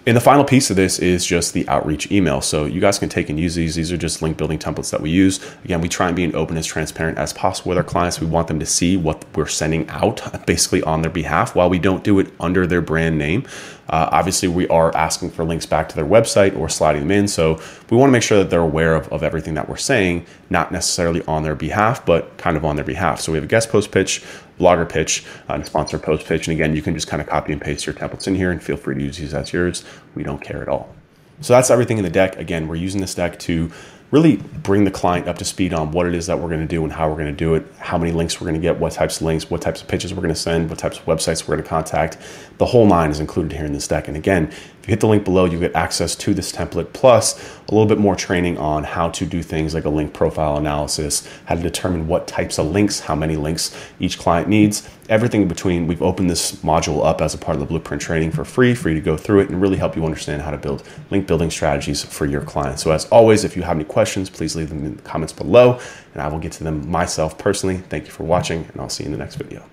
And 0.10 0.16
the 0.16 0.22
final 0.22 0.44
piece 0.44 0.72
of 0.72 0.76
this 0.76 0.98
is 0.98 1.24
just 1.24 1.54
the 1.54 1.70
outreach 1.70 2.12
email. 2.12 2.42
So 2.42 2.66
you 2.66 2.82
guys 2.82 2.98
can 2.98 3.10
take 3.10 3.30
and 3.30 3.40
use 3.40 3.54
these. 3.54 3.76
These 3.76 3.92
are 3.92 3.98
just 3.98 4.24
link 4.24 4.38
building 4.38 4.58
templates 4.58 4.90
that 4.90 5.02
we 5.02 5.12
use. 5.12 5.40
Again, 5.64 5.82
we 5.82 5.88
try 5.88 6.08
and 6.08 6.16
be 6.16 6.26
as 6.26 6.34
open 6.34 6.58
as 6.58 6.66
transparent 6.66 7.20
as 7.20 7.32
possible 7.32 7.70
with 7.70 7.78
our 7.78 7.84
clients. 7.84 8.20
We 8.20 8.26
want 8.26 8.48
them 8.48 8.60
to 8.60 8.66
see 8.66 8.98
what 8.98 9.24
we're 9.36 9.46
sending 9.46 9.88
out 9.90 10.48
basically 10.48 10.82
on 10.82 11.04
their 11.04 11.12
behalf 11.12 11.54
while 11.54 11.70
we 11.70 11.78
don't 11.78 12.04
do 12.04 12.18
it 12.18 12.34
under 12.40 12.66
their 12.66 12.82
brand 12.82 13.20
name. 13.20 13.46
Uh, 13.90 14.10
obviously, 14.12 14.48
we 14.48 14.68
are 14.68 14.96
asking 14.96 15.32
for 15.32 15.44
links 15.44 15.66
back 15.66 15.90
to 15.90 15.96
their 15.96 16.06
website 16.06 16.58
or 16.58 16.70
sliding 16.70 17.02
them 17.02 17.12
in. 17.12 17.28
So 17.28 17.60
we 17.90 17.98
want 17.98 18.10
to 18.10 18.12
make 18.12 18.24
sure 18.24 18.38
that 18.38 18.50
they're 18.50 18.60
aware 18.62 18.96
of, 18.96 19.12
of 19.12 19.24
everything 19.24 19.56
that 19.56 19.68
we're 19.68 19.78
saying, 19.78 20.26
not 20.50 20.72
necessarily 20.72 21.24
on 21.26 21.44
their 21.44 21.56
behalf, 21.56 22.06
but 22.06 22.38
kind 22.38 22.56
of 22.56 22.64
on 22.64 22.76
their 22.76 22.86
behalf. 22.86 23.20
So 23.20 23.32
we 23.32 23.38
have 23.38 23.46
a 23.46 23.48
guest 23.48 23.70
post 23.70 23.92
pitch, 23.92 24.24
blogger 24.60 24.88
pitch, 24.88 25.26
and 25.48 25.66
sponsor 25.66 25.98
post 25.98 26.28
pitch. 26.28 26.48
And 26.48 26.56
again, 26.56 26.76
you 26.76 26.82
can 26.82 26.94
just 26.94 27.08
kind 27.08 27.22
of 27.22 27.28
copy 27.28 27.52
and 27.52 27.62
paste 27.62 27.86
your 27.86 27.96
templates 27.96 28.28
in 28.28 28.36
here 28.36 28.52
and 28.52 28.62
feel 28.62 28.78
free 28.78 28.96
to 28.96 29.02
use 29.02 29.18
these 29.18 29.34
as 29.34 29.52
yours. 29.52 29.84
We 30.16 30.24
don't 30.24 30.42
care 30.42 30.62
at 30.62 30.68
all. 30.68 30.94
So 31.42 31.54
that's 31.54 31.70
everything 31.70 31.98
in 31.98 32.04
the 32.04 32.10
deck. 32.10 32.38
Again, 32.38 32.68
we're 32.68 32.76
using 32.76 33.02
this 33.02 33.16
deck 33.16 33.40
to 33.40 33.72
really 34.12 34.38
bring 34.38 34.86
the 34.86 34.92
client 34.92 35.28
up 35.28 35.38
to 35.38 35.46
speed 35.46 35.74
on 35.74 35.92
what 35.92 36.08
it 36.08 36.16
is 36.16 36.26
that 36.28 36.40
we're 36.40 36.48
going 36.48 36.62
to 36.62 36.68
do 36.68 36.84
and 36.84 36.92
how 36.92 37.08
we're 37.08 37.16
going 37.16 37.28
to 37.28 37.32
do 37.32 37.54
it, 37.54 37.66
how 37.78 37.98
many 37.98 38.12
links 38.12 38.42
we're 38.42 38.46
going 38.46 38.60
to 38.60 38.62
get, 38.62 38.80
what 38.80 38.92
types 38.92 39.18
of 39.18 39.24
links, 39.24 39.50
what 39.50 39.62
types 39.62 39.82
of 39.82 39.88
pitches 39.88 40.14
we're 40.14 40.22
going 40.22 40.34
to 40.34 40.40
send, 40.40 40.70
what 40.70 40.80
types 40.80 40.98
of 40.98 41.06
websites 41.06 41.48
we're 41.48 41.56
going 41.56 41.64
to 41.64 41.70
contact. 41.70 42.18
The 42.58 42.66
whole 42.66 42.88
nine 42.88 43.12
is 43.12 43.20
included 43.20 43.52
here 43.52 43.66
in 43.66 43.74
this 43.74 43.88
deck. 43.88 44.08
And 44.08 44.18
again, 44.18 44.52
you 44.90 44.94
hit 44.94 45.02
the 45.02 45.08
link 45.08 45.24
below, 45.24 45.46
you 45.46 45.60
get 45.60 45.76
access 45.76 46.16
to 46.16 46.34
this 46.34 46.52
template 46.52 46.94
plus 46.94 47.40
a 47.68 47.72
little 47.72 47.86
bit 47.86 48.00
more 48.00 48.16
training 48.16 48.58
on 48.58 48.84
how 48.84 49.10
to 49.10 49.24
do 49.24 49.44
things 49.44 49.76
like 49.76 49.86
a 49.86 49.90
link 49.90 50.14
profile 50.14 50.58
analysis, 50.58 51.28
how 51.46 51.54
to 51.54 51.62
determine 51.62 52.08
what 52.08 52.28
types 52.28 52.58
of 52.58 52.66
links, 52.66 53.02
how 53.02 53.14
many 53.14 53.36
links 53.36 53.76
each 54.00 54.18
client 54.18 54.48
needs, 54.48 54.90
everything 55.08 55.44
in 55.44 55.48
between. 55.48 55.86
We've 55.86 56.02
opened 56.02 56.28
this 56.28 56.54
module 56.64 57.06
up 57.06 57.22
as 57.22 57.36
a 57.36 57.38
part 57.38 57.54
of 57.54 57.60
the 57.60 57.68
blueprint 57.68 58.02
training 58.02 58.32
for 58.32 58.44
free, 58.44 58.74
for 58.74 58.90
you 58.90 58.96
to 58.96 59.02
go 59.02 59.16
through 59.16 59.42
it 59.42 59.50
and 59.50 59.62
really 59.62 59.78
help 59.78 59.96
you 59.96 60.04
understand 60.04 60.42
how 60.42 60.50
to 60.50 60.58
build 60.58 60.82
link 61.12 61.28
building 61.28 61.52
strategies 61.52 62.04
for 62.04 62.26
your 62.26 62.42
clients. 62.42 62.82
So, 62.82 62.90
as 62.90 63.06
always, 63.10 63.44
if 63.44 63.56
you 63.56 63.62
have 63.62 63.76
any 63.76 63.86
questions, 63.86 64.28
please 64.28 64.56
leave 64.56 64.70
them 64.70 64.84
in 64.84 64.96
the 64.96 65.04
comments 65.04 65.34
below 65.34 65.80
and 66.14 66.22
I 66.24 66.28
will 66.30 66.40
get 66.40 66.54
to 66.54 66.64
them 66.64 66.90
myself 66.90 67.38
personally. 67.38 67.78
Thank 67.78 68.06
you 68.06 68.12
for 68.12 68.24
watching, 68.24 68.66
and 68.72 68.82
I'll 68.82 68.90
see 68.90 69.04
you 69.04 69.10
in 69.10 69.12
the 69.12 69.20
next 69.20 69.36
video. 69.36 69.64